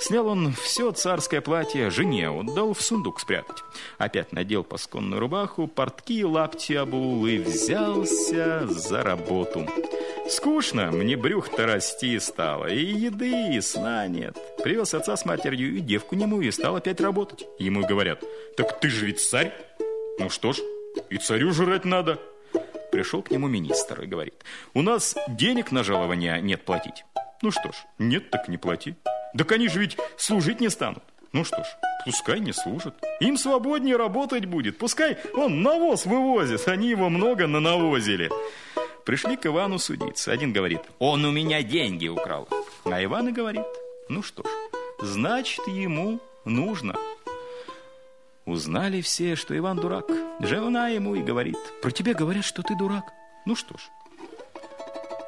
снял 0.00 0.28
он 0.28 0.52
все 0.52 0.92
царское 0.92 1.40
платье, 1.40 1.90
жене 1.90 2.30
отдал 2.30 2.72
в 2.72 2.80
сундук 2.80 3.20
спрятать. 3.20 3.62
Опять 3.98 4.32
надел 4.32 4.64
пасконную 4.64 5.20
рубаху, 5.20 5.66
портки, 5.66 6.24
лапти 6.24 6.74
обул 6.74 7.26
и 7.26 7.38
взялся 7.38 8.66
за 8.66 9.02
работу. 9.02 9.66
Скучно, 10.28 10.90
мне 10.90 11.16
брюх-то 11.16 11.66
расти 11.66 12.18
стало, 12.18 12.66
и 12.66 12.84
еды, 12.84 13.54
и 13.54 13.60
сна 13.60 14.06
нет. 14.08 14.36
Привез 14.62 14.92
отца 14.94 15.16
с 15.16 15.24
матерью 15.24 15.76
и 15.76 15.80
девку 15.80 16.16
нему 16.16 16.40
и 16.40 16.50
стал 16.50 16.76
опять 16.76 17.00
работать. 17.00 17.46
Ему 17.58 17.86
говорят, 17.86 18.22
так 18.56 18.78
ты 18.80 18.88
же 18.88 19.06
ведь 19.06 19.20
царь. 19.20 19.52
Ну 20.18 20.28
что 20.28 20.52
ж, 20.52 20.58
и 21.08 21.16
царю 21.16 21.52
жрать 21.52 21.84
надо. 21.84 22.18
Пришел 22.98 23.22
к 23.22 23.30
нему 23.30 23.46
министр 23.46 24.02
и 24.02 24.06
говорит, 24.06 24.34
у 24.74 24.82
нас 24.82 25.14
денег 25.28 25.70
на 25.70 25.84
жалование 25.84 26.40
нет 26.42 26.64
платить. 26.64 27.04
Ну 27.42 27.52
что 27.52 27.70
ж, 27.70 27.76
нет 28.00 28.30
так 28.30 28.48
не 28.48 28.58
плати. 28.58 28.96
Так 29.38 29.52
они 29.52 29.68
же 29.68 29.78
ведь 29.78 29.96
служить 30.16 30.60
не 30.60 30.68
станут. 30.68 31.04
Ну 31.30 31.44
что 31.44 31.62
ж, 31.62 31.66
пускай 32.04 32.40
не 32.40 32.52
служат. 32.52 32.96
Им 33.20 33.36
свободнее 33.36 33.94
работать 33.94 34.46
будет. 34.46 34.78
Пускай 34.78 35.16
он 35.32 35.62
навоз 35.62 36.06
вывозит, 36.06 36.66
они 36.66 36.88
его 36.90 37.08
много 37.08 37.46
нанавозили. 37.46 38.32
Пришли 39.06 39.36
к 39.36 39.46
Ивану 39.46 39.78
судиться. 39.78 40.32
Один 40.32 40.52
говорит, 40.52 40.80
он 40.98 41.24
у 41.24 41.30
меня 41.30 41.62
деньги 41.62 42.08
украл. 42.08 42.48
А 42.84 43.04
Иван 43.04 43.28
и 43.28 43.32
говорит, 43.32 43.62
ну 44.08 44.24
что 44.24 44.42
ж, 44.42 44.48
значит, 45.02 45.64
ему 45.68 46.18
нужно. 46.44 46.96
Узнали 48.48 49.02
все, 49.02 49.36
что 49.36 49.56
Иван 49.56 49.76
дурак. 49.76 50.06
Жена 50.40 50.88
ему 50.88 51.14
и 51.14 51.22
говорит, 51.22 51.58
про 51.82 51.90
тебя 51.90 52.14
говорят, 52.14 52.46
что 52.46 52.62
ты 52.62 52.74
дурак. 52.74 53.12
Ну 53.44 53.54
что 53.54 53.76
ж, 53.76 53.90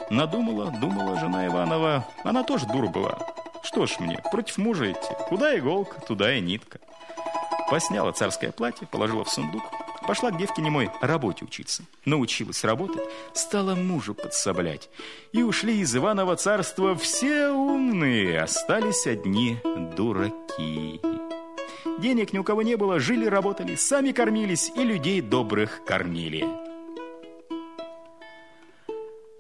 надумала, 0.09 0.71
думала 0.81 1.21
жена 1.21 1.47
Иванова. 1.47 2.09
Она 2.25 2.45
тоже 2.45 2.65
дура 2.67 2.87
была. 2.87 3.19
Что 3.63 3.85
ж 3.85 4.01
мне, 4.01 4.19
против 4.33 4.57
мужа 4.57 4.91
идти. 4.91 5.15
Куда 5.29 5.59
иголка, 5.59 6.01
туда 6.01 6.35
и 6.35 6.41
нитка. 6.41 6.81
Посняла 7.69 8.13
царское 8.13 8.53
платье, 8.53 8.87
положила 8.87 9.23
в 9.25 9.29
сундук. 9.29 9.65
Пошла 10.07 10.31
к 10.31 10.39
девке 10.39 10.63
немой 10.63 10.91
работе 11.03 11.45
учиться. 11.45 11.83
Научилась 12.07 12.65
работать, 12.65 13.05
стала 13.35 13.75
мужу 13.75 14.15
подсоблять. 14.15 14.89
И 15.33 15.43
ушли 15.43 15.81
из 15.81 15.95
Иванова 15.95 16.37
царства 16.37 16.97
все 16.97 17.51
умные, 17.51 18.41
остались 18.41 19.07
одни 19.07 19.59
дураки. 19.95 21.20
Денег 22.01 22.33
ни 22.33 22.39
у 22.39 22.45
кого 22.45 22.63
не 22.63 22.77
было, 22.77 22.99
жили, 22.99 23.27
работали, 23.27 23.75
сами 23.75 24.13
кормились 24.13 24.73
и 24.75 24.83
людей 24.83 25.21
добрых 25.21 25.85
кормили. 25.85 26.47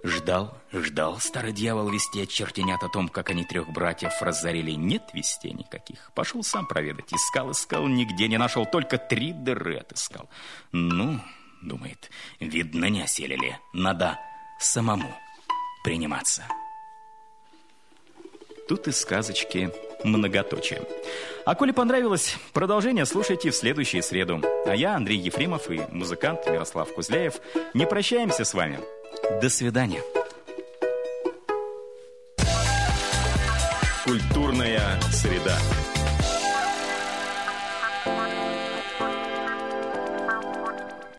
Ждал, 0.02 0.58
ждал 0.70 1.18
старый 1.20 1.52
дьявол 1.52 1.88
вести 1.88 2.22
от 2.22 2.28
чертенят 2.28 2.82
о 2.82 2.88
том, 2.88 3.08
как 3.08 3.30
они 3.30 3.44
трех 3.44 3.70
братьев 3.70 4.12
разорили. 4.20 4.72
Нет 4.72 5.02
вестей 5.14 5.52
никаких. 5.52 6.10
Пошел 6.14 6.42
сам 6.42 6.66
проведать. 6.66 7.12
Искал, 7.12 7.50
искал, 7.52 7.86
нигде 7.86 8.28
не 8.28 8.36
нашел. 8.36 8.66
Только 8.66 8.98
три 8.98 9.32
дыры 9.32 9.78
отыскал. 9.78 10.28
Ну, 10.72 11.18
думает, 11.62 12.10
видно, 12.40 12.86
не 12.86 13.02
оселили. 13.02 13.58
Надо 13.72 14.18
самому 14.58 15.14
приниматься. 15.82 16.44
Тут 18.68 18.86
и 18.86 18.92
сказочки 18.92 19.70
многоточие. 20.04 20.82
А 21.50 21.56
коли 21.56 21.72
понравилось, 21.72 22.36
продолжение 22.52 23.04
слушайте 23.04 23.50
в 23.50 23.56
следующую 23.56 24.04
среду. 24.04 24.40
А 24.66 24.76
я, 24.76 24.94
Андрей 24.94 25.18
Ефремов 25.18 25.68
и 25.68 25.80
музыкант 25.90 26.46
Мирослав 26.46 26.94
Кузляев 26.94 27.40
не 27.74 27.88
прощаемся 27.88 28.44
с 28.44 28.54
вами. 28.54 28.78
До 29.42 29.48
свидания. 29.48 30.00
Культурная 34.04 35.00
среда. 35.10 35.58